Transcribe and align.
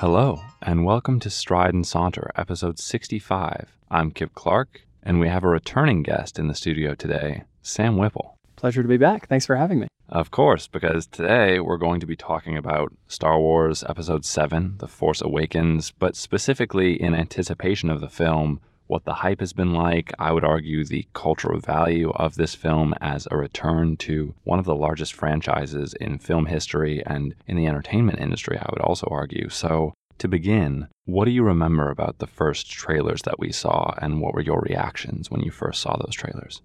Hello, 0.00 0.40
and 0.62 0.84
welcome 0.84 1.18
to 1.18 1.28
Stride 1.28 1.74
and 1.74 1.84
Saunter, 1.84 2.30
episode 2.36 2.78
65. 2.78 3.76
I'm 3.90 4.12
Kip 4.12 4.32
Clark, 4.32 4.82
and 5.02 5.18
we 5.18 5.26
have 5.26 5.42
a 5.42 5.48
returning 5.48 6.04
guest 6.04 6.38
in 6.38 6.46
the 6.46 6.54
studio 6.54 6.94
today, 6.94 7.42
Sam 7.62 7.96
Whipple. 7.96 8.36
Pleasure 8.54 8.82
to 8.82 8.88
be 8.88 8.96
back. 8.96 9.26
Thanks 9.26 9.44
for 9.44 9.56
having 9.56 9.80
me. 9.80 9.88
Of 10.08 10.30
course, 10.30 10.68
because 10.68 11.08
today 11.08 11.58
we're 11.58 11.78
going 11.78 11.98
to 11.98 12.06
be 12.06 12.14
talking 12.14 12.56
about 12.56 12.94
Star 13.08 13.40
Wars 13.40 13.82
Episode 13.88 14.24
7, 14.24 14.76
The 14.78 14.86
Force 14.86 15.20
Awakens, 15.20 15.90
but 15.90 16.14
specifically 16.14 16.92
in 17.02 17.16
anticipation 17.16 17.90
of 17.90 18.00
the 18.00 18.08
film, 18.08 18.60
what 18.88 19.04
the 19.04 19.14
hype 19.14 19.40
has 19.40 19.52
been 19.52 19.72
like. 19.72 20.12
I 20.18 20.32
would 20.32 20.44
argue 20.44 20.84
the 20.84 21.06
cultural 21.12 21.60
value 21.60 22.10
of 22.10 22.34
this 22.34 22.54
film 22.54 22.94
as 23.00 23.28
a 23.30 23.36
return 23.36 23.96
to 23.98 24.34
one 24.44 24.58
of 24.58 24.64
the 24.64 24.74
largest 24.74 25.14
franchises 25.14 25.94
in 25.94 26.18
film 26.18 26.46
history 26.46 27.02
and 27.06 27.34
in 27.46 27.56
the 27.56 27.66
entertainment 27.66 28.18
industry, 28.18 28.58
I 28.58 28.66
would 28.70 28.82
also 28.82 29.06
argue. 29.10 29.48
So, 29.48 29.94
to 30.18 30.26
begin, 30.26 30.88
what 31.04 31.26
do 31.26 31.30
you 31.30 31.44
remember 31.44 31.90
about 31.90 32.18
the 32.18 32.26
first 32.26 32.70
trailers 32.70 33.22
that 33.22 33.38
we 33.38 33.52
saw, 33.52 33.94
and 34.02 34.20
what 34.20 34.34
were 34.34 34.40
your 34.40 34.60
reactions 34.60 35.30
when 35.30 35.42
you 35.42 35.52
first 35.52 35.80
saw 35.80 35.96
those 35.96 36.14
trailers? 36.14 36.60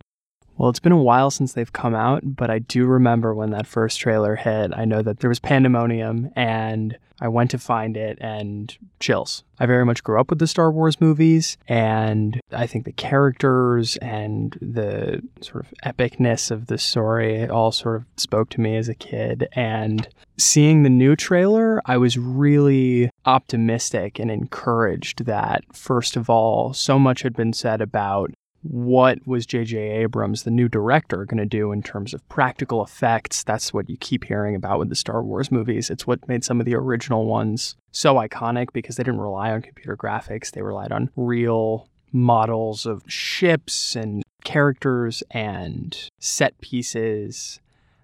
Well, 0.58 0.70
it's 0.70 0.80
been 0.80 0.92
a 0.92 0.98
while 0.98 1.32
since 1.32 1.54
they've 1.54 1.74
come 1.74 1.96
out, 1.96 2.22
but 2.24 2.50
I 2.50 2.60
do 2.60 2.86
remember 2.86 3.34
when 3.34 3.50
that 3.52 3.68
first 3.68 4.00
trailer 4.00 4.36
hit. 4.36 4.72
I 4.76 4.86
know 4.86 5.02
that 5.02 5.20
there 5.20 5.30
was 5.30 5.40
pandemonium, 5.40 6.30
and 6.36 6.98
I 7.20 7.28
went 7.28 7.52
to 7.52 7.58
find 7.58 7.98
it 7.98 8.18
and 8.22 8.76
chills. 9.00 9.44
I 9.60 9.66
very 9.66 9.86
much 9.86 10.04
grew 10.04 10.20
up 10.20 10.30
with 10.30 10.40
the 10.40 10.48
Star 10.48 10.72
Wars 10.72 11.02
movies, 11.02 11.58
and 11.68 12.40
I 12.52 12.68
think 12.68 12.86
the 12.86 12.92
characters 12.92 13.98
and 13.98 14.58
the 14.62 15.22
sort 15.42 15.66
of 15.66 15.74
epicness 15.86 16.52
of 16.52 16.68
the 16.68 16.78
story 16.78 17.48
all 17.48 17.72
sort 17.72 17.96
of 17.96 18.06
spoke 18.18 18.50
to 18.50 18.62
me 18.62 18.76
as 18.76 18.90
a 18.90 18.96
kid. 18.96 19.48
And 19.54 20.08
seeing 20.38 20.84
the 20.84 20.90
new 20.90 21.16
trailer, 21.16 21.82
I 21.86 21.98
was 21.98 22.18
really 22.18 23.10
optimistic 23.26 24.20
and 24.20 24.30
encouraged 24.30 25.26
that, 25.26 25.64
first 25.74 26.16
of 26.16 26.30
all, 26.30 26.74
so 26.74 27.00
much 27.00 27.22
had 27.22 27.36
been 27.36 27.54
said 27.54 27.82
about 27.82 28.32
what 28.64 29.26
was 29.28 29.46
J.J. 29.46 29.78
Abrams, 29.78 30.44
the 30.44 30.52
new 30.52 30.68
director, 30.68 31.26
going 31.26 31.38
to 31.38 31.46
do 31.46 31.72
in 31.72 31.84
terms 31.84 32.14
of 32.14 32.28
practical 32.30 32.84
effects? 32.84 33.44
That's 33.44 33.74
what 33.74 33.90
you 33.90 33.98
keep 33.98 34.24
hearing 34.24 34.56
about 34.56 34.80
with 34.80 34.90
the 34.90 34.96
Star 34.96 35.22
Wars 35.22 35.52
movies. 35.52 35.90
It's 35.90 36.08
what 36.08 36.28
made 36.28 36.44
some 36.44 36.60
of 36.60 36.66
the 36.66 36.76
original 36.76 37.26
ones 37.26 37.76
so 37.92 38.16
iconic 38.16 38.74
because 38.74 38.96
they 38.96 39.04
didn't 39.04 39.20
rely 39.20 39.52
on 39.52 39.62
computer 39.62 39.98
graphics, 39.98 40.52
they 40.52 40.62
relied 40.62 40.92
on 40.92 41.10
real 41.16 41.90
models 42.12 42.86
of 42.86 43.04
ships 43.08 43.96
and 43.96 44.24
characters 44.44 45.24
and 45.32 46.10
set 46.20 46.60
pieces. 46.62 47.60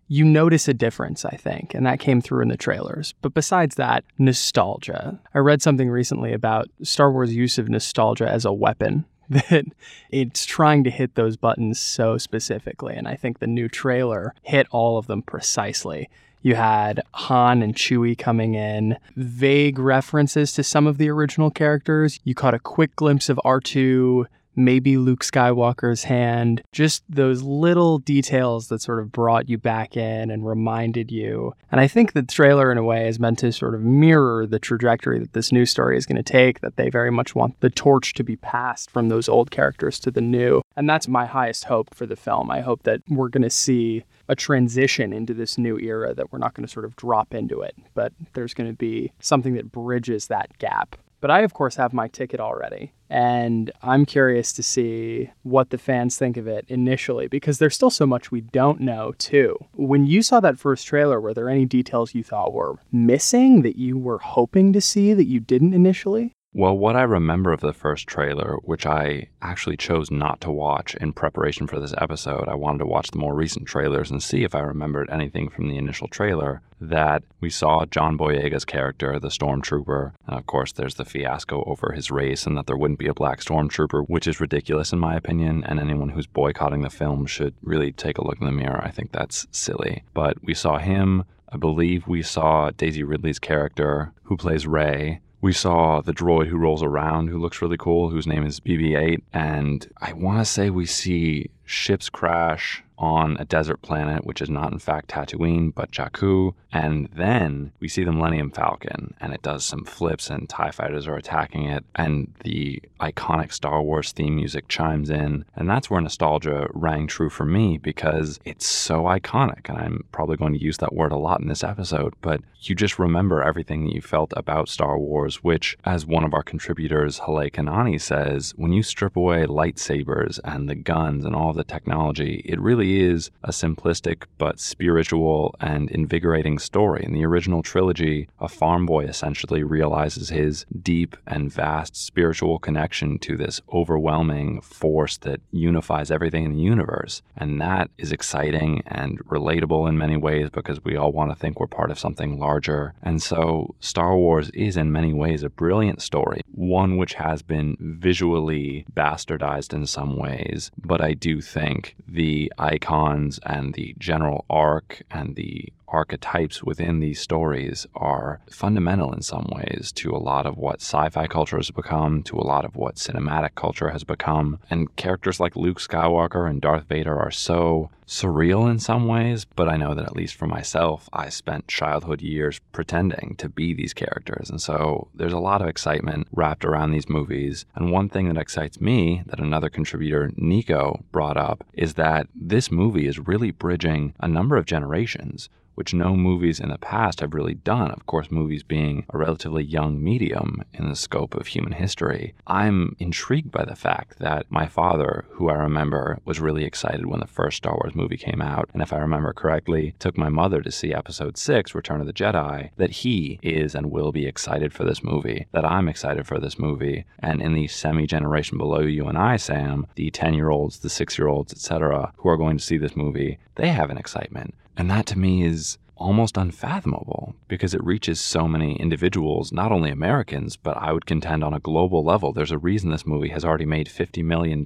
You 0.08 0.26
notice 0.26 0.68
a 0.68 0.73
difference, 0.73 1.23
I 1.23 1.38
think, 1.38 1.76
and 1.76 1.86
that 1.86 2.00
came 2.00 2.20
through 2.20 2.42
in 2.42 2.48
the 2.48 2.58
trailers. 2.58 3.14
But 3.22 3.36
besides 3.36 3.76
that, 3.76 4.04
nostalgia. 4.18 5.20
I 5.36 5.38
read 5.38 5.62
something 5.62 5.90
recently 5.90 6.34
about 6.34 6.68
Star 6.82 7.12
Wars' 7.12 7.36
use 7.36 7.60
of 7.60 7.70
nostalgia 7.70 8.28
as 8.28 8.44
a 8.44 8.54
weapon 8.54 9.06
that 9.50 9.66
it's 10.10 10.46
trying 10.46 10.84
to 10.84 10.90
hit 10.90 11.16
those 11.16 11.38
buttons 11.38 11.80
so 11.80 12.18
specifically. 12.18 12.96
And 12.96 13.08
I 13.08 13.16
think 13.16 13.40
the 13.40 13.48
new 13.48 13.70
trailer 13.70 14.34
hit 14.42 14.68
all 14.72 14.98
of 14.98 15.08
them 15.08 15.22
precisely. 15.22 16.10
You 16.42 16.56
had 16.56 17.02
Han 17.14 17.62
and 17.62 17.76
Chewie 17.76 18.18
coming 18.18 18.56
in, 18.56 18.98
vague 19.16 19.78
references 19.78 20.54
to 20.54 20.64
some 20.64 20.88
of 20.88 20.98
the 20.98 21.10
original 21.10 21.52
characters. 21.52 22.20
You 22.24 22.34
caught 22.34 22.54
a 22.54 22.60
quick 22.60 22.96
glimpse 22.96 23.30
of 23.30 23.40
R2 23.44 24.26
maybe 24.55 24.97
Luke 24.97 25.23
Skywalker's 25.23 26.03
hand, 26.03 26.61
just 26.71 27.04
those 27.08 27.42
little 27.42 27.99
details 27.99 28.67
that 28.67 28.82
sort 28.82 28.99
of 28.99 29.11
brought 29.11 29.49
you 29.49 29.58
back 29.58 29.95
in 29.95 30.30
and 30.30 30.45
reminded 30.45 31.11
you. 31.11 31.54
And 31.71 31.80
I 31.80 31.87
think 31.87 32.14
the 32.14 32.23
trailer, 32.23 32.71
in 32.71 32.77
a 32.77 32.83
way, 32.83 33.08
is 33.08 33.20
meant 33.20 33.39
to 33.39 33.52
sort 33.52 33.76
of 33.76 33.82
mirror 33.82 34.45
the 34.45 34.59
trajectory 34.59 35.20
that 35.20 35.33
this 35.33 35.52
new 35.52 35.65
story 35.65 35.98
is 35.98 36.05
going 36.05 36.17
to 36.17 36.23
take, 36.23 36.61
that 36.61 36.76
they 36.76 36.89
very 36.89 37.11
much 37.11 37.36
want 37.36 37.59
the 37.61 37.70
torch 37.70 38.14
to 38.15 38.23
be 38.23 38.36
passed 38.36 38.92
from 38.92 39.09
those 39.09 39.30
old 39.30 39.52
characters 39.52 39.99
to 39.99 40.11
the 40.11 40.21
new. 40.21 40.61
And 40.76 40.89
that's 40.89 41.08
my 41.08 41.26
highest 41.26 41.65
hope 41.65 41.93
for 41.93 42.05
the 42.05 42.15
film. 42.15 42.52
I 42.52 42.61
hope 42.61 42.83
that 42.83 43.02
we're 43.09 43.30
going 43.30 43.43
to 43.43 43.49
see 43.49 44.04
a 44.27 44.36
transition 44.36 45.11
into 45.11 45.33
this 45.33 45.58
new 45.58 45.80
era, 45.80 46.14
that 46.14 46.32
we're 46.32 46.39
not 46.39 46.54
going 46.54 46.65
to 46.65 46.71
sort 46.71 46.86
of 46.86 46.95
drop 46.95 47.33
into 47.33 47.61
it, 47.61 47.76
but 47.95 48.14
there's 48.33 48.54
going 48.54 48.70
to 48.70 48.76
be 48.76 49.11
something 49.20 49.55
that 49.55 49.71
bridges 49.71 50.27
that 50.27 50.55
gap. 50.59 50.95
But 51.22 51.32
I, 51.32 51.42
of 51.42 51.54
course, 51.54 51.76
have 51.76 51.94
my 51.94 52.08
ticket 52.08 52.40
already. 52.40 52.94
And 53.10 53.72
I'm 53.82 54.06
curious 54.06 54.54
to 54.54 54.64
see 54.64 55.32
what 55.44 55.72
the 55.72 55.78
fans 55.78 56.18
think 56.18 56.38
of 56.38 56.48
it 56.48 56.66
initially 56.68 57.28
because 57.28 57.58
there's 57.58 57.76
still 57.76 57.90
so 57.90 58.06
much 58.06 58.32
we 58.32 58.42
don't 58.42 58.82
know, 58.82 59.14
too. 59.18 59.58
When 59.74 60.06
you 60.06 60.22
saw 60.22 60.40
that 60.40 60.60
first 60.60 60.86
trailer, 60.88 61.20
were 61.20 61.34
there 61.34 61.50
any 61.50 61.66
details 61.66 62.14
you 62.14 62.24
thought 62.24 62.54
were 62.54 62.76
missing 62.92 63.64
that 63.64 63.78
you 63.78 63.98
were 63.98 64.20
hoping 64.20 64.74
to 64.74 64.82
see 64.82 65.14
that 65.14 65.26
you 65.26 65.40
didn't 65.40 65.74
initially? 65.74 66.34
Well, 66.52 66.76
what 66.76 66.95
I 66.95 67.04
remember 67.04 67.54
of 67.54 67.60
the 67.60 67.73
first 67.73 68.08
trailer, 68.08 68.55
which 68.64 68.87
I 68.87 69.27
actually 69.39 69.77
chose 69.77 70.10
not 70.10 70.42
to 70.42 70.52
watch 70.52 70.95
in 70.95 71.14
preparation 71.14 71.67
for 71.67 71.80
this 71.80 71.93
episode, 71.99 72.49
I 72.49 72.55
wanted 72.55 72.80
to 72.80 72.87
watch 72.87 73.11
the 73.11 73.20
more 73.20 73.36
recent 73.36 73.67
trailers 73.67 74.10
and 74.10 74.21
see 74.21 74.43
if 74.43 74.55
I 74.55 74.61
remembered 74.61 75.11
anything 75.11 75.49
from 75.49 75.70
the 75.70 75.77
initial 75.77 76.08
trailer. 76.08 76.64
That 76.82 77.21
we 77.39 77.52
saw 77.52 77.86
John 77.86 78.17
Boyega's 78.17 78.65
character, 78.65 79.20
the 79.20 79.27
stormtrooper, 79.27 80.14
and 80.26 80.39
of 80.39 80.48
course, 80.48 80.71
there's 80.71 80.95
the 80.95 81.05
fiasco 81.05 81.64
over 81.67 81.92
his 81.92 82.09
race 82.09 82.48
and 82.48 82.58
that 82.58 82.65
there 82.65 82.77
wouldn't 82.77 82.99
be 82.99 83.08
a 83.08 83.14
black 83.14 83.42
stormtrooper, 83.42 84.09
which 84.09 84.26
is 84.26 84.42
ridiculous 84.42 84.92
in 84.92 84.98
my 84.98 85.15
opinion. 85.15 85.64
And 85.65 85.80
anyone 85.80 86.09
who's 86.09 86.26
boycotting 86.26 86.82
the 86.82 86.89
film 86.89 87.27
should 87.27 87.54
really 87.61 87.92
take 87.92 88.17
a 88.17 88.26
look 88.26 88.39
in 88.39 88.48
the 88.48 88.52
mirror. 88.52 88.82
I 88.83 88.89
think 88.89 89.11
that's 89.11 89.45
silly. 89.52 90.04
But 90.15 90.43
we 90.43 90.55
saw 90.55 90.80
him. 90.80 91.26
I 91.52 91.58
believe 91.58 92.08
we 92.08 92.23
saw 92.23 92.71
Daisy 92.71 93.04
Ridley's 93.04 93.39
character, 93.39 94.14
who 94.23 94.36
plays 94.36 94.65
Rey, 94.65 95.21
we 95.42 95.54
saw 95.54 96.02
the 96.02 96.14
droid 96.14 96.48
who 96.48 96.58
rolls 96.58 96.83
around, 96.83 97.27
who 97.27 97.39
looks 97.39 97.61
really 97.61 97.77
cool, 97.77 98.10
whose 98.10 98.27
name 98.27 98.45
is 98.45 98.60
BB 98.60 99.00
8. 99.00 99.23
And 99.33 99.88
I 100.00 100.14
want 100.14 100.39
to 100.39 100.45
say 100.45 100.70
we 100.70 100.86
see 100.86 101.50
ships 101.70 102.10
crash 102.10 102.84
on 103.00 103.38
a 103.40 103.46
desert 103.46 103.82
planet, 103.82 104.26
which 104.26 104.42
is 104.42 104.50
not 104.50 104.74
in 104.74 104.80
fact 104.80 105.10
Tatooine, 105.10 105.74
but 105.74 105.92
Jakku. 105.92 106.54
And 106.72 107.10
then 107.16 107.72
we 107.80 107.88
see 107.88 108.04
the 108.04 108.12
Millennium 108.12 108.52
Falcon, 108.52 109.14
and 109.22 109.34
it 109.34 109.42
does 109.42 109.66
some 109.66 109.86
flips, 109.86 110.30
and 110.30 110.48
TIE 110.50 110.72
fighters 110.72 111.08
are 111.08 111.16
attacking 111.16 111.66
it. 111.66 111.86
And 111.96 112.34
the 112.44 112.82
iconic 113.00 113.54
Star 113.54 113.82
Wars 113.82 114.12
theme 114.12 114.36
music 114.36 114.68
chimes 114.68 115.10
in. 115.10 115.46
And 115.56 115.70
that's 115.70 115.90
where 115.90 116.02
nostalgia 116.02 116.68
rang 116.74 117.08
true 117.08 117.30
for 117.30 117.46
me 117.46 117.78
because 117.78 118.40
it's 118.44 118.68
so 118.68 119.04
iconic. 119.04 119.70
And 119.70 119.78
I'm 119.78 120.06
probably 120.12 120.36
going 120.36 120.54
to 120.54 120.64
use 120.64 120.78
that 120.78 120.94
word 120.94 121.12
a 121.12 121.18
lot 121.18 121.40
in 121.40 121.48
this 121.48 121.64
episode, 121.64 122.14
but 122.22 122.42
you 122.62 122.76
just 122.76 123.00
remember 123.00 123.42
everything 123.42 123.86
that 123.86 123.96
you 123.96 124.02
felt 124.02 124.34
about 124.36 124.68
Star 124.68 124.98
Wars, 124.98 125.44
which, 125.44 125.78
as 125.86 126.06
one 126.06 126.26
of 126.26 126.34
our 126.34 126.44
contributors, 126.44 127.22
Haleh 127.22 127.52
Kanani, 127.52 128.00
says, 128.00 128.54
when 128.57 128.74
you 128.74 128.84
strip 128.84 129.16
away 129.16 129.46
lightsabers 129.46 130.40
and 130.44 130.68
the 130.68 130.75
guns 130.75 131.24
and 131.24 131.36
all 131.36 131.54
the 131.59 131.63
technology, 131.65 132.42
it 132.45 132.59
really 132.59 133.01
is 133.01 133.30
a 133.44 133.51
simplistic 133.51 134.24
but 134.38 134.59
spiritual 134.59 135.53
and 135.59 135.92
invigorating 135.92 136.57
story. 136.57 137.03
In 137.06 137.13
the 137.13 137.25
original 137.25 137.62
trilogy, 137.62 138.30
a 138.39 138.47
farm 138.47 138.86
boy 138.86 139.03
essentially 139.06 139.62
realizes 139.62 140.30
his 140.30 140.65
deep 140.81 141.18
and 141.27 141.51
vast 141.51 141.95
spiritual 141.95 142.59
connection 142.59 143.19
to 143.19 143.36
this 143.36 143.62
overwhelming 143.74 144.62
force 144.62 145.18
that 145.18 145.42
unifies 145.51 146.09
everything 146.09 146.45
in 146.45 146.53
the 146.53 146.62
universe. 146.62 147.21
And 147.36 147.59
that 147.62 147.91
is 147.97 148.13
exciting 148.13 148.81
and 148.88 149.19
relatable 149.25 149.88
in 149.89 149.97
many 149.97 150.15
ways 150.15 150.50
because 150.50 150.83
we 150.83 150.95
all 150.95 151.12
want 151.12 151.31
to 151.31 151.36
think 151.36 151.59
we're 151.59 151.68
part 151.68 151.91
of 151.91 152.00
something 152.00 152.39
larger. 152.39 152.94
And 153.03 153.21
so, 153.21 153.75
Star 153.81 154.15
Wars 154.15 154.50
is 154.51 154.77
in 154.77 154.91
many 154.91 155.13
ways 155.13 155.44
a 155.44 155.50
brilliant 155.50 156.01
story, 156.01 156.41
one 156.51 156.95
which 156.95 157.15
has 157.15 157.41
been 157.41 157.75
visually 157.79 158.85
bastardized 158.94 159.73
in 159.73 159.85
some 159.85 160.15
ways, 160.15 160.71
but 160.77 161.01
I 161.01 161.13
do 161.13 161.41
think 161.50 161.96
the 162.07 162.51
icons 162.57 163.40
and 163.44 163.74
the 163.74 163.96
general 163.98 164.46
arc 164.50 165.01
and 165.10 165.36
the 165.36 165.74
archetypes 165.91 166.63
within 166.63 167.00
these 167.00 167.19
stories 167.19 167.86
are 167.95 168.41
fundamental 168.50 169.13
in 169.13 169.21
some 169.21 169.47
ways 169.51 169.91
to 169.95 170.12
a 170.12 170.18
lot 170.18 170.45
of 170.45 170.57
what 170.57 170.81
sci 170.81 171.09
fi 171.09 171.27
culture 171.27 171.57
has 171.57 171.71
become, 171.71 172.24
to 172.24 172.38
a 172.38 172.41
lot 172.41 172.65
of 172.65 172.75
what 172.75 172.95
cinematic 172.95 173.56
culture 173.56 173.89
has 173.89 174.03
become. 174.03 174.59
And 174.69 174.95
characters 174.95 175.39
like 175.39 175.56
Luke 175.56 175.80
Skywalker 175.80 176.50
and 176.50 176.62
Darth 176.62 176.88
Vader 176.88 177.18
are 177.18 177.31
so 177.31 177.89
surreal 178.09 178.69
in 178.69 178.80
some 178.80 179.07
ways, 179.07 179.45
but 179.56 179.69
I 179.69 179.77
know 179.77 179.94
that 179.94 180.06
at 180.06 180.15
least 180.15 180.33
for 180.33 180.47
myself, 180.47 181.07
I 181.13 181.30
spent 181.30 181.68
childhood 181.68 182.21
years 182.21 182.59
pretending 182.71 183.36
to 183.38 183.47
be 183.47 183.74
these 183.74 183.94
characters. 183.94 184.50
And 184.50 184.59
so 184.59 185.09
there's 185.13 185.33
a 185.33 185.39
lot 185.39 185.62
of 185.62 185.68
excitement 185.68 186.27
wrapped 186.31 186.65
around 186.65 186.89
these 186.89 187.07
movies. 187.07 187.65
And 187.75 187.91
one 187.91 188.09
thing 188.09 188.27
that 188.27 188.41
excites 188.41 188.81
me 188.81 189.21
that 189.27 189.39
another 189.39 189.69
contributor, 189.69 190.31
Nico, 190.36 191.03
brought 191.12 191.38
up 191.38 191.63
is 191.74 191.94
that 191.94 192.27
this 192.33 192.71
movie 192.71 193.06
is 193.06 193.19
really 193.19 193.51
bridging 193.51 194.15
a 194.19 194.27
number 194.27 194.57
of 194.57 194.65
generations 194.65 195.50
which 195.75 195.94
no 195.94 196.16
movies 196.16 196.60
in 196.60 196.69
the 196.69 196.77
past 196.77 197.19
have 197.19 197.33
really 197.33 197.54
done. 197.54 197.92
Of 197.92 198.06
course, 198.06 198.31
movies 198.31 198.63
being 198.63 199.06
a 199.10 199.18
relatively 199.18 199.63
young 199.63 200.04
medium 200.04 200.63
in 200.74 200.89
the 200.89 200.95
scope 200.95 201.36
of 201.36 201.48
human 201.48 201.74
history. 201.74 202.33
I'm 202.48 202.95
intrigued 203.00 203.51
by 203.51 203.66
the 203.66 203.75
fact 203.75 204.19
that 204.19 204.45
my 204.50 204.68
father, 204.68 205.25
who 205.31 205.50
I 205.50 205.56
remember 205.56 206.19
was 206.25 206.39
really 206.39 206.66
excited 206.66 207.06
when 207.06 207.19
the 207.19 207.27
first 207.27 207.57
Star 207.57 207.74
Wars 207.74 207.95
movie 207.95 208.18
came 208.18 208.42
out, 208.42 208.69
and 208.74 208.81
if 208.81 208.94
I 208.94 208.98
remember 208.98 209.33
correctly, 209.33 209.95
took 210.00 210.18
my 210.18 210.30
mother 210.30 210.62
to 210.62 210.71
see 210.71 210.94
episode 210.94 211.38
6, 211.38 211.74
Return 211.74 212.01
of 212.01 212.07
the 212.07 212.13
Jedi, 212.13 212.69
that 212.77 212.92
he 212.92 213.39
is 213.42 213.75
and 213.75 213.92
will 213.92 214.12
be 214.12 214.25
excited 214.25 214.74
for 214.74 214.83
this 214.83 215.04
movie, 215.04 215.48
that 215.51 215.65
I'm 215.65 215.88
excited 215.88 216.27
for 216.27 216.39
this 216.39 216.60
movie, 216.60 217.06
and 217.19 217.42
in 217.42 217.54
the 217.54 217.68
semi 217.68 218.06
generation 218.06 218.57
below 218.57 218.81
you 218.81 219.07
and 219.07 219.18
I, 219.18 219.38
Sam, 219.38 219.88
the 219.95 220.12
10 220.12 220.33
year 220.33 220.50
olds, 220.50 220.80
the 220.80 220.89
6 220.89 221.18
year 221.18 221.27
olds, 221.27 221.54
etc., 221.54 222.12
who 222.18 222.30
are 222.30 222.38
going 222.38 222.57
to 222.57 222.63
see 222.63 222.77
this 222.77 222.95
movie, 222.95 223.39
they 223.56 223.69
have 223.69 223.89
an 223.89 223.98
excitement. 223.98 224.56
And 224.79 224.89
that 224.89 225.05
to 225.07 225.19
me 225.19 225.43
is 225.43 225.77
almost 225.97 226.37
unfathomable 226.37 227.35
because 227.49 227.73
it 227.73 227.83
reaches 227.83 228.17
so 228.17 228.47
many 228.47 228.79
individuals, 228.79 229.51
not 229.51 229.73
only 229.73 229.91
Americans, 229.91 230.55
but 230.55 230.77
I 230.77 230.93
would 230.93 231.05
contend 231.05 231.43
on 231.43 231.53
a 231.53 231.59
global 231.59 232.01
level. 232.01 232.31
There's 232.31 232.53
a 232.53 232.57
reason 232.57 232.89
this 232.89 233.05
movie 233.05 233.27
has 233.27 233.43
already 233.43 233.65
made 233.65 233.87
$50 233.87 234.23
million 234.23 234.63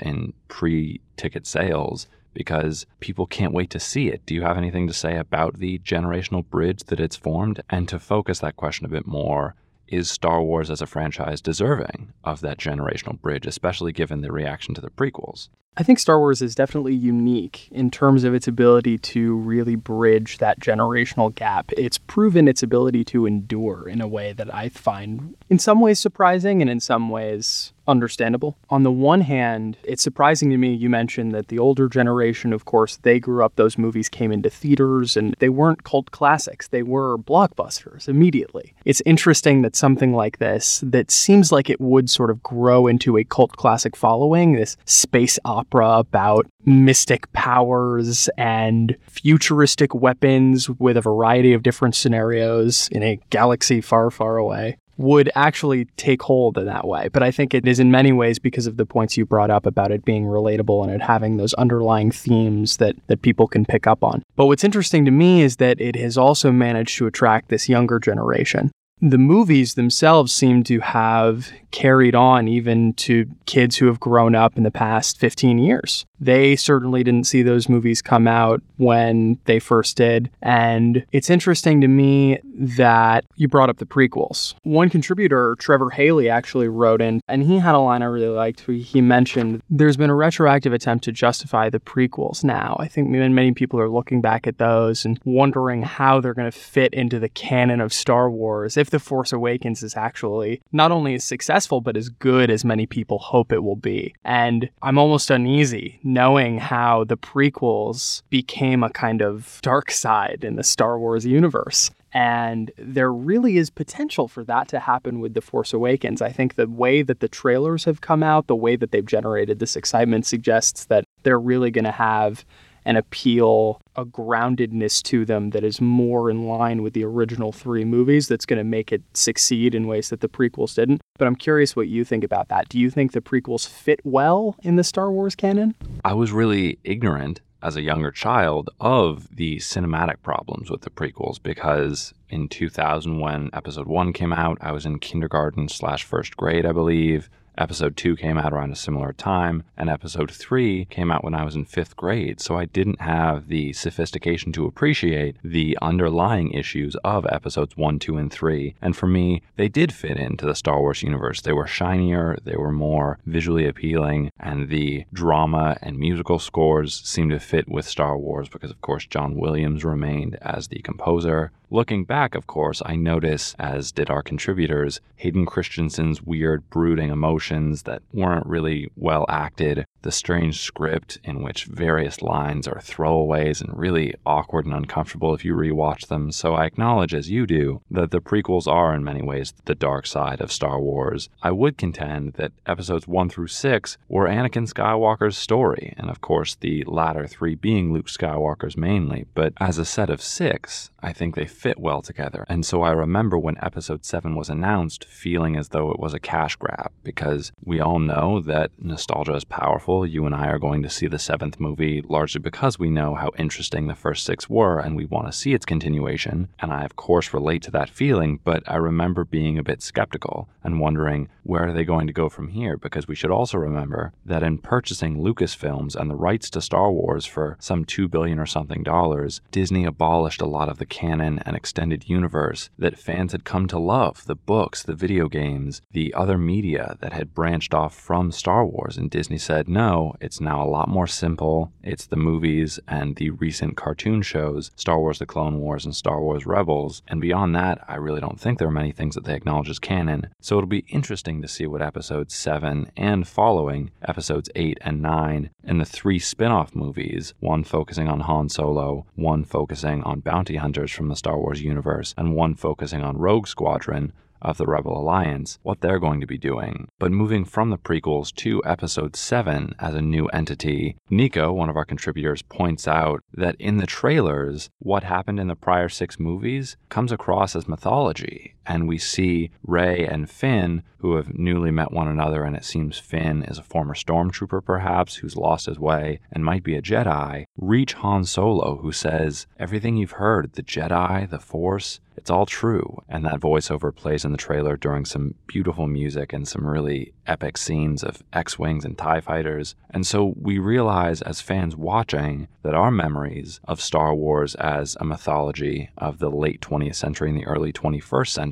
in 0.00 0.32
pre 0.48 1.00
ticket 1.16 1.46
sales 1.46 2.08
because 2.34 2.86
people 2.98 3.24
can't 3.24 3.54
wait 3.54 3.70
to 3.70 3.78
see 3.78 4.08
it. 4.08 4.26
Do 4.26 4.34
you 4.34 4.42
have 4.42 4.56
anything 4.56 4.88
to 4.88 4.92
say 4.92 5.16
about 5.16 5.60
the 5.60 5.78
generational 5.78 6.44
bridge 6.44 6.82
that 6.86 6.98
it's 6.98 7.14
formed? 7.14 7.62
And 7.70 7.88
to 7.88 8.00
focus 8.00 8.40
that 8.40 8.56
question 8.56 8.84
a 8.84 8.88
bit 8.88 9.06
more, 9.06 9.54
is 9.92 10.10
Star 10.10 10.42
Wars 10.42 10.70
as 10.70 10.80
a 10.80 10.86
franchise 10.86 11.40
deserving 11.40 12.12
of 12.24 12.40
that 12.40 12.58
generational 12.58 13.20
bridge, 13.20 13.46
especially 13.46 13.92
given 13.92 14.22
the 14.22 14.32
reaction 14.32 14.74
to 14.74 14.80
the 14.80 14.90
prequels? 14.90 15.48
I 15.76 15.82
think 15.82 15.98
Star 15.98 16.18
Wars 16.18 16.42
is 16.42 16.54
definitely 16.54 16.94
unique 16.94 17.68
in 17.70 17.90
terms 17.90 18.24
of 18.24 18.34
its 18.34 18.46
ability 18.46 18.98
to 18.98 19.36
really 19.36 19.74
bridge 19.74 20.36
that 20.38 20.60
generational 20.60 21.34
gap. 21.34 21.72
It's 21.78 21.96
proven 21.96 22.46
its 22.46 22.62
ability 22.62 23.04
to 23.04 23.24
endure 23.24 23.88
in 23.88 24.02
a 24.02 24.08
way 24.08 24.34
that 24.34 24.54
I 24.54 24.68
find 24.68 25.34
in 25.48 25.58
some 25.58 25.80
ways 25.80 25.98
surprising 25.98 26.60
and 26.60 26.70
in 26.70 26.80
some 26.80 27.08
ways 27.08 27.72
understandable. 27.86 28.56
On 28.70 28.82
the 28.82 28.92
one 28.92 29.22
hand, 29.22 29.76
it's 29.84 30.02
surprising 30.02 30.50
to 30.50 30.56
me 30.56 30.74
you 30.74 30.88
mentioned 30.88 31.32
that 31.32 31.48
the 31.48 31.58
older 31.58 31.88
generation, 31.88 32.52
of 32.52 32.64
course, 32.64 32.98
they 33.02 33.18
grew 33.18 33.44
up, 33.44 33.56
those 33.56 33.78
movies 33.78 34.08
came 34.08 34.32
into 34.32 34.50
theaters 34.50 35.16
and 35.16 35.34
they 35.38 35.48
weren't 35.48 35.84
cult 35.84 36.10
classics, 36.10 36.68
they 36.68 36.82
were 36.82 37.18
blockbusters 37.18 38.08
immediately. 38.08 38.74
It's 38.84 39.02
interesting 39.06 39.62
that 39.62 39.76
something 39.76 40.12
like 40.14 40.38
this, 40.38 40.82
that 40.84 41.10
seems 41.10 41.52
like 41.52 41.70
it 41.70 41.80
would 41.80 42.10
sort 42.10 42.30
of 42.30 42.42
grow 42.42 42.86
into 42.86 43.16
a 43.16 43.24
cult 43.24 43.52
classic 43.52 43.96
following, 43.96 44.52
this 44.52 44.76
space 44.84 45.38
opera 45.44 45.98
about 45.98 46.46
mystic 46.64 47.32
powers 47.32 48.28
and 48.38 48.96
futuristic 49.08 49.94
weapons 49.94 50.70
with 50.70 50.96
a 50.96 51.00
variety 51.00 51.52
of 51.52 51.62
different 51.62 51.94
scenarios 51.94 52.88
in 52.92 53.02
a 53.02 53.18
galaxy 53.30 53.80
far, 53.80 54.10
far 54.10 54.36
away 54.36 54.78
would 54.98 55.30
actually 55.34 55.86
take 55.96 56.22
hold 56.22 56.58
in 56.58 56.66
that 56.66 56.86
way. 56.86 57.08
But 57.08 57.22
I 57.22 57.30
think 57.30 57.54
it 57.54 57.66
is 57.66 57.80
in 57.80 57.90
many 57.90 58.12
ways 58.12 58.38
because 58.38 58.66
of 58.66 58.76
the 58.76 58.86
points 58.86 59.16
you 59.16 59.24
brought 59.24 59.50
up 59.50 59.66
about 59.66 59.90
it 59.90 60.04
being 60.04 60.24
relatable 60.24 60.82
and 60.84 60.92
it 60.92 61.02
having 61.02 61.36
those 61.36 61.54
underlying 61.54 62.10
themes 62.10 62.76
that, 62.76 62.96
that 63.06 63.22
people 63.22 63.46
can 63.48 63.64
pick 63.64 63.86
up 63.86 64.04
on. 64.04 64.22
But 64.36 64.46
what's 64.46 64.64
interesting 64.64 65.04
to 65.04 65.10
me 65.10 65.42
is 65.42 65.56
that 65.56 65.80
it 65.80 65.96
has 65.96 66.18
also 66.18 66.52
managed 66.52 66.98
to 66.98 67.06
attract 67.06 67.48
this 67.48 67.68
younger 67.68 67.98
generation. 67.98 68.70
The 69.04 69.18
movies 69.18 69.74
themselves 69.74 70.32
seem 70.32 70.62
to 70.64 70.78
have 70.78 71.50
carried 71.72 72.14
on 72.14 72.46
even 72.46 72.92
to 72.94 73.26
kids 73.46 73.78
who 73.78 73.86
have 73.86 73.98
grown 73.98 74.36
up 74.36 74.56
in 74.56 74.62
the 74.62 74.70
past 74.70 75.18
15 75.18 75.58
years. 75.58 76.04
They 76.22 76.54
certainly 76.54 77.02
didn't 77.02 77.26
see 77.26 77.42
those 77.42 77.68
movies 77.68 78.00
come 78.00 78.28
out 78.28 78.62
when 78.76 79.38
they 79.46 79.58
first 79.58 79.96
did. 79.96 80.30
And 80.40 81.04
it's 81.10 81.30
interesting 81.30 81.80
to 81.80 81.88
me 81.88 82.38
that 82.54 83.24
you 83.34 83.48
brought 83.48 83.70
up 83.70 83.78
the 83.78 83.86
prequels. 83.86 84.54
One 84.62 84.88
contributor, 84.88 85.56
Trevor 85.58 85.90
Haley, 85.90 86.28
actually 86.28 86.68
wrote 86.68 87.02
in, 87.02 87.20
and 87.26 87.42
he 87.42 87.58
had 87.58 87.74
a 87.74 87.78
line 87.78 88.02
I 88.02 88.06
really 88.06 88.28
liked. 88.28 88.60
He 88.60 89.00
mentioned 89.00 89.62
there's 89.68 89.96
been 89.96 90.10
a 90.10 90.14
retroactive 90.14 90.72
attempt 90.72 91.04
to 91.04 91.12
justify 91.12 91.68
the 91.68 91.80
prequels 91.80 92.44
now. 92.44 92.76
I 92.78 92.86
think 92.86 93.08
many 93.08 93.52
people 93.52 93.80
are 93.80 93.88
looking 93.88 94.20
back 94.20 94.46
at 94.46 94.58
those 94.58 95.04
and 95.04 95.18
wondering 95.24 95.82
how 95.82 96.20
they're 96.20 96.34
going 96.34 96.50
to 96.50 96.56
fit 96.56 96.94
into 96.94 97.18
the 97.18 97.28
canon 97.28 97.80
of 97.80 97.92
Star 97.92 98.30
Wars 98.30 98.76
if 98.76 98.90
The 98.90 99.00
Force 99.00 99.32
Awakens 99.32 99.82
is 99.82 99.96
actually 99.96 100.62
not 100.70 100.92
only 100.92 101.14
as 101.14 101.24
successful, 101.24 101.80
but 101.80 101.96
as 101.96 102.08
good 102.08 102.48
as 102.48 102.64
many 102.64 102.86
people 102.86 103.18
hope 103.18 103.52
it 103.52 103.64
will 103.64 103.76
be. 103.76 104.14
And 104.24 104.70
I'm 104.82 104.98
almost 104.98 105.30
uneasy 105.30 105.98
knowing 106.12 106.58
how 106.58 107.04
the 107.04 107.16
prequels 107.16 108.22
became 108.30 108.82
a 108.82 108.90
kind 108.90 109.22
of 109.22 109.58
dark 109.62 109.90
side 109.90 110.40
in 110.42 110.56
the 110.56 110.62
Star 110.62 110.98
Wars 110.98 111.24
universe. 111.24 111.90
And 112.14 112.70
there 112.76 113.12
really 113.12 113.56
is 113.56 113.70
potential 113.70 114.28
for 114.28 114.44
that 114.44 114.68
to 114.68 114.80
happen 114.80 115.20
with 115.20 115.34
The 115.34 115.40
Force 115.40 115.72
Awakens. 115.72 116.20
I 116.20 116.30
think 116.30 116.54
the 116.54 116.68
way 116.68 117.02
that 117.02 117.20
the 117.20 117.28
trailers 117.28 117.84
have 117.84 118.02
come 118.02 118.22
out, 118.22 118.46
the 118.46 118.56
way 118.56 118.76
that 118.76 118.92
they've 118.92 119.04
generated 119.04 119.58
this 119.58 119.76
excitement 119.76 120.26
suggests 120.26 120.84
that 120.86 121.04
they're 121.22 121.40
really 121.40 121.70
going 121.70 121.84
to 121.84 121.90
have 121.90 122.44
an 122.84 122.96
appeal, 122.96 123.80
a 123.96 124.04
groundedness 124.04 125.02
to 125.04 125.24
them 125.24 125.50
that 125.50 125.64
is 125.64 125.80
more 125.80 126.30
in 126.30 126.46
line 126.46 126.82
with 126.82 126.94
the 126.94 127.04
original 127.04 127.52
three 127.52 127.84
movies 127.84 128.28
that's 128.28 128.46
going 128.46 128.58
to 128.58 128.64
make 128.64 128.92
it 128.92 129.02
succeed 129.14 129.74
in 129.74 129.86
ways 129.86 130.08
that 130.10 130.20
the 130.20 130.28
prequels 130.28 130.74
didn't. 130.74 131.00
But 131.18 131.28
I'm 131.28 131.36
curious 131.36 131.76
what 131.76 131.88
you 131.88 132.04
think 132.04 132.24
about 132.24 132.48
that. 132.48 132.68
Do 132.68 132.78
you 132.78 132.90
think 132.90 133.12
the 133.12 133.20
prequels 133.20 133.68
fit 133.68 134.00
well 134.04 134.56
in 134.62 134.76
the 134.76 134.84
Star 134.84 135.10
Wars 135.10 135.34
canon? 135.34 135.74
I 136.04 136.14
was 136.14 136.32
really 136.32 136.78
ignorant 136.84 137.40
as 137.62 137.76
a 137.76 137.82
younger 137.82 138.10
child 138.10 138.70
of 138.80 139.28
the 139.34 139.56
cinematic 139.58 140.20
problems 140.22 140.70
with 140.70 140.82
the 140.82 140.90
prequels 140.90 141.40
because 141.40 142.12
in 142.28 142.48
2000 142.48 143.20
when 143.20 143.50
episode 143.52 143.86
1 143.86 144.12
came 144.12 144.32
out 144.32 144.58
i 144.60 144.72
was 144.72 144.84
in 144.84 144.98
kindergarten 144.98 145.68
slash 145.68 146.02
first 146.02 146.36
grade 146.36 146.66
i 146.66 146.72
believe 146.72 147.30
Episode 147.62 147.96
2 147.96 148.16
came 148.16 148.38
out 148.38 148.52
around 148.52 148.72
a 148.72 148.76
similar 148.76 149.12
time, 149.12 149.62
and 149.76 149.88
episode 149.88 150.32
3 150.32 150.84
came 150.86 151.12
out 151.12 151.22
when 151.22 151.32
I 151.32 151.44
was 151.44 151.54
in 151.54 151.64
fifth 151.64 151.94
grade, 151.94 152.40
so 152.40 152.58
I 152.58 152.64
didn't 152.64 153.00
have 153.00 153.46
the 153.46 153.72
sophistication 153.72 154.50
to 154.54 154.66
appreciate 154.66 155.36
the 155.44 155.78
underlying 155.80 156.50
issues 156.50 156.96
of 157.04 157.24
episodes 157.26 157.76
1, 157.76 158.00
2, 158.00 158.16
and 158.16 158.32
3. 158.32 158.74
And 158.82 158.96
for 158.96 159.06
me, 159.06 159.42
they 159.54 159.68
did 159.68 159.92
fit 159.92 160.16
into 160.16 160.44
the 160.44 160.56
Star 160.56 160.80
Wars 160.80 161.04
universe. 161.04 161.40
They 161.40 161.52
were 161.52 161.68
shinier, 161.68 162.36
they 162.42 162.56
were 162.56 162.72
more 162.72 163.20
visually 163.26 163.68
appealing, 163.68 164.32
and 164.40 164.68
the 164.68 165.04
drama 165.12 165.76
and 165.82 165.96
musical 165.96 166.40
scores 166.40 167.00
seemed 167.04 167.30
to 167.30 167.38
fit 167.38 167.68
with 167.68 167.86
Star 167.86 168.18
Wars 168.18 168.48
because, 168.48 168.72
of 168.72 168.80
course, 168.80 169.06
John 169.06 169.36
Williams 169.36 169.84
remained 169.84 170.36
as 170.42 170.66
the 170.66 170.80
composer. 170.80 171.52
Looking 171.72 172.04
back, 172.04 172.34
of 172.34 172.46
course, 172.46 172.82
I 172.84 172.96
notice, 172.96 173.56
as 173.58 173.92
did 173.92 174.10
our 174.10 174.22
contributors, 174.22 175.00
Hayden 175.16 175.46
Christensen's 175.46 176.20
weird, 176.20 176.68
brooding 176.68 177.08
emotions 177.08 177.84
that 177.84 178.02
weren't 178.12 178.44
really 178.44 178.90
well 178.94 179.24
acted, 179.30 179.86
the 180.02 180.12
strange 180.12 180.60
script 180.60 181.18
in 181.24 181.42
which 181.42 181.64
various 181.64 182.22
lines 182.22 182.68
are 182.68 182.80
throwaways 182.80 183.60
and 183.60 183.76
really 183.76 184.14
awkward 184.26 184.66
and 184.66 184.74
uncomfortable 184.74 185.34
if 185.34 185.44
you 185.44 185.54
rewatch 185.54 186.08
them. 186.08 186.30
So 186.32 186.54
I 186.54 186.66
acknowledge, 186.66 187.14
as 187.14 187.30
you 187.30 187.46
do, 187.46 187.80
that 187.90 188.10
the 188.10 188.20
prequels 188.20 188.66
are 188.66 188.94
in 188.94 189.04
many 189.04 189.22
ways 189.22 189.54
the 189.64 189.74
dark 189.74 190.06
side 190.06 190.40
of 190.40 190.52
Star 190.52 190.80
Wars. 190.80 191.28
I 191.42 191.50
would 191.50 191.78
contend 191.78 192.34
that 192.34 192.52
episodes 192.66 193.08
1 193.08 193.30
through 193.30 193.48
6 193.48 193.98
were 194.08 194.26
Anakin 194.26 194.68
Skywalker's 194.72 195.36
story, 195.36 195.94
and 195.96 196.10
of 196.10 196.20
course 196.20 196.54
the 196.54 196.84
latter 196.84 197.26
three 197.26 197.54
being 197.54 197.92
Luke 197.92 198.06
Skywalker's 198.06 198.76
mainly, 198.76 199.26
but 199.34 199.52
as 199.60 199.78
a 199.78 199.84
set 199.84 200.10
of 200.10 200.22
six, 200.22 200.90
I 201.02 201.12
think 201.12 201.34
they 201.34 201.46
fit 201.46 201.78
well 201.78 202.02
together. 202.02 202.44
And 202.48 202.64
so 202.64 202.82
I 202.82 202.90
remember 202.92 203.38
when 203.38 203.62
episode 203.62 204.04
7 204.04 204.34
was 204.34 204.48
announced 204.48 205.04
feeling 205.04 205.56
as 205.56 205.68
though 205.68 205.90
it 205.90 205.98
was 205.98 206.14
a 206.14 206.20
cash 206.20 206.56
grab 206.56 206.92
because 207.02 207.52
we 207.64 207.80
all 207.80 207.98
know 207.98 208.40
that 208.40 208.70
nostalgia 208.78 209.34
is 209.34 209.44
powerful. 209.44 209.91
You 210.00 210.24
and 210.26 210.34
I 210.34 210.46
are 210.46 210.58
going 210.58 210.82
to 210.82 210.88
see 210.88 211.06
the 211.06 211.18
seventh 211.18 211.60
movie 211.60 212.02
largely 212.08 212.40
because 212.40 212.78
we 212.78 212.88
know 212.88 213.14
how 213.14 213.30
interesting 213.36 213.86
the 213.86 213.94
first 213.94 214.24
six 214.24 214.48
were 214.48 214.80
and 214.80 214.96
we 214.96 215.04
want 215.04 215.26
to 215.26 215.32
see 215.32 215.52
its 215.52 215.66
continuation. 215.66 216.48
And 216.58 216.72
I, 216.72 216.84
of 216.84 216.96
course, 216.96 217.34
relate 217.34 217.62
to 217.64 217.70
that 217.72 217.90
feeling, 217.90 218.40
but 218.42 218.62
I 218.66 218.76
remember 218.76 219.24
being 219.24 219.58
a 219.58 219.62
bit 219.62 219.82
skeptical 219.82 220.48
and 220.64 220.80
wondering 220.80 221.28
where 221.42 221.68
are 221.68 221.72
they 221.72 221.84
going 221.84 222.06
to 222.06 222.12
go 222.12 222.28
from 222.28 222.48
here? 222.48 222.76
Because 222.76 223.06
we 223.06 223.14
should 223.14 223.30
also 223.30 223.58
remember 223.58 224.12
that 224.24 224.42
in 224.42 224.58
purchasing 224.58 225.18
Lucasfilms 225.18 225.94
and 225.94 226.10
the 226.10 226.16
rights 226.16 226.48
to 226.50 226.60
Star 226.60 226.90
Wars 226.90 227.26
for 227.26 227.56
some 227.60 227.84
2 227.84 228.08
billion 228.08 228.38
or 228.38 228.46
something 228.46 228.82
dollars, 228.82 229.40
Disney 229.50 229.84
abolished 229.84 230.40
a 230.40 230.46
lot 230.46 230.68
of 230.68 230.78
the 230.78 230.86
canon 230.86 231.40
and 231.44 231.54
extended 231.54 232.08
universe 232.08 232.70
that 232.78 232.98
fans 232.98 233.32
had 233.32 233.44
come 233.44 233.66
to 233.68 233.78
love 233.78 234.24
the 234.26 234.36
books, 234.36 234.82
the 234.82 234.94
video 234.94 235.28
games, 235.28 235.82
the 235.90 236.14
other 236.14 236.38
media 236.38 236.96
that 237.00 237.12
had 237.12 237.34
branched 237.34 237.74
off 237.74 237.94
from 237.94 238.32
Star 238.32 238.64
Wars. 238.64 238.96
And 238.96 239.10
Disney 239.10 239.38
said, 239.38 239.68
no, 239.68 239.81
know, 239.82 240.14
it's 240.20 240.40
now 240.40 240.62
a 240.62 240.68
lot 240.68 240.88
more 240.88 241.06
simple. 241.06 241.72
It's 241.82 242.06
the 242.06 242.16
movies 242.16 242.78
and 242.86 243.16
the 243.16 243.30
recent 243.30 243.76
cartoon 243.76 244.22
shows, 244.22 244.70
Star 244.76 244.98
Wars 244.98 245.18
The 245.18 245.26
Clone 245.26 245.58
Wars 245.58 245.84
and 245.84 245.94
Star 245.94 246.20
Wars 246.20 246.46
Rebels. 246.46 247.02
And 247.08 247.20
beyond 247.20 247.54
that, 247.56 247.84
I 247.88 247.96
really 247.96 248.20
don't 248.20 248.40
think 248.40 248.58
there 248.58 248.68
are 248.68 248.80
many 248.82 248.92
things 248.92 249.14
that 249.14 249.24
they 249.24 249.34
acknowledge 249.34 249.70
as 249.70 249.78
canon. 249.78 250.28
So 250.40 250.56
it'll 250.56 250.68
be 250.68 250.84
interesting 250.88 251.42
to 251.42 251.48
see 251.48 251.66
what 251.66 251.82
episodes 251.82 252.34
7 252.34 252.92
and 252.96 253.26
following, 253.26 253.90
episodes 254.02 254.48
8 254.54 254.78
and 254.82 255.02
9, 255.02 255.50
and 255.64 255.80
the 255.80 255.84
three 255.84 256.18
spin 256.18 256.52
off 256.52 256.74
movies 256.74 257.34
one 257.40 257.64
focusing 257.64 258.08
on 258.08 258.20
Han 258.20 258.48
Solo, 258.48 259.06
one 259.16 259.44
focusing 259.44 260.02
on 260.04 260.20
bounty 260.20 260.56
hunters 260.56 260.92
from 260.92 261.08
the 261.08 261.16
Star 261.16 261.38
Wars 261.38 261.62
universe, 261.62 262.14
and 262.16 262.36
one 262.36 262.54
focusing 262.54 263.02
on 263.02 263.18
Rogue 263.18 263.48
Squadron 263.48 264.12
of 264.42 264.58
the 264.58 264.66
Rebel 264.66 264.96
Alliance, 264.96 265.58
what 265.62 265.80
they're 265.80 265.98
going 265.98 266.20
to 266.20 266.26
be 266.26 266.38
doing. 266.38 266.88
But 266.98 267.10
moving 267.10 267.44
from 267.44 267.70
the 267.70 267.78
prequels 267.78 268.34
to 268.36 268.62
Episode 268.64 269.16
7 269.16 269.74
as 269.78 269.94
a 269.94 270.02
new 270.02 270.26
entity, 270.26 270.96
Nico, 271.08 271.52
one 271.52 271.70
of 271.70 271.76
our 271.76 271.84
contributors, 271.84 272.42
points 272.42 272.86
out 272.86 273.22
that 273.32 273.56
in 273.58 273.78
the 273.78 273.86
trailers, 273.86 274.68
what 274.78 275.04
happened 275.04 275.40
in 275.40 275.48
the 275.48 275.56
prior 275.56 275.88
six 275.88 276.20
movies 276.20 276.76
comes 276.90 277.12
across 277.12 277.56
as 277.56 277.66
mythology. 277.66 278.54
And 278.66 278.86
we 278.86 278.98
see 278.98 279.50
Rey 279.66 280.06
and 280.06 280.30
Finn, 280.30 280.82
who 280.98 281.16
have 281.16 281.36
newly 281.36 281.70
met 281.70 281.92
one 281.92 282.08
another, 282.08 282.44
and 282.44 282.56
it 282.56 282.64
seems 282.64 282.98
Finn 282.98 283.42
is 283.42 283.58
a 283.58 283.62
former 283.62 283.94
stormtrooper, 283.94 284.64
perhaps, 284.64 285.16
who's 285.16 285.36
lost 285.36 285.66
his 285.66 285.78
way 285.78 286.20
and 286.30 286.44
might 286.44 286.62
be 286.62 286.76
a 286.76 286.82
Jedi, 286.82 287.46
reach 287.56 287.94
Han 287.94 288.24
Solo, 288.24 288.76
who 288.76 288.92
says, 288.92 289.46
Everything 289.58 289.96
you've 289.96 290.12
heard, 290.12 290.52
the 290.52 290.62
Jedi, 290.62 291.28
the 291.28 291.40
Force, 291.40 292.00
it's 292.16 292.30
all 292.30 292.46
true. 292.46 293.02
And 293.08 293.24
that 293.24 293.40
voiceover 293.40 293.94
plays 293.94 294.24
in 294.24 294.32
the 294.32 294.38
trailer 294.38 294.76
during 294.76 295.04
some 295.04 295.34
beautiful 295.46 295.86
music 295.86 296.32
and 296.32 296.46
some 296.46 296.66
really 296.66 297.14
epic 297.26 297.56
scenes 297.56 298.02
of 298.04 298.22
X 298.32 298.58
Wings 298.58 298.84
and 298.84 298.96
TIE 298.96 299.20
fighters. 299.20 299.74
And 299.90 300.06
so 300.06 300.34
we 300.40 300.58
realize 300.58 301.22
as 301.22 301.40
fans 301.40 301.74
watching 301.74 302.48
that 302.62 302.74
our 302.74 302.90
memories 302.90 303.60
of 303.64 303.80
Star 303.80 304.14
Wars 304.14 304.54
as 304.56 304.96
a 305.00 305.04
mythology 305.04 305.90
of 305.96 306.18
the 306.18 306.30
late 306.30 306.60
20th 306.60 306.96
century 306.96 307.30
and 307.30 307.38
the 307.38 307.46
early 307.46 307.72
21st 307.72 308.28
century 308.28 308.51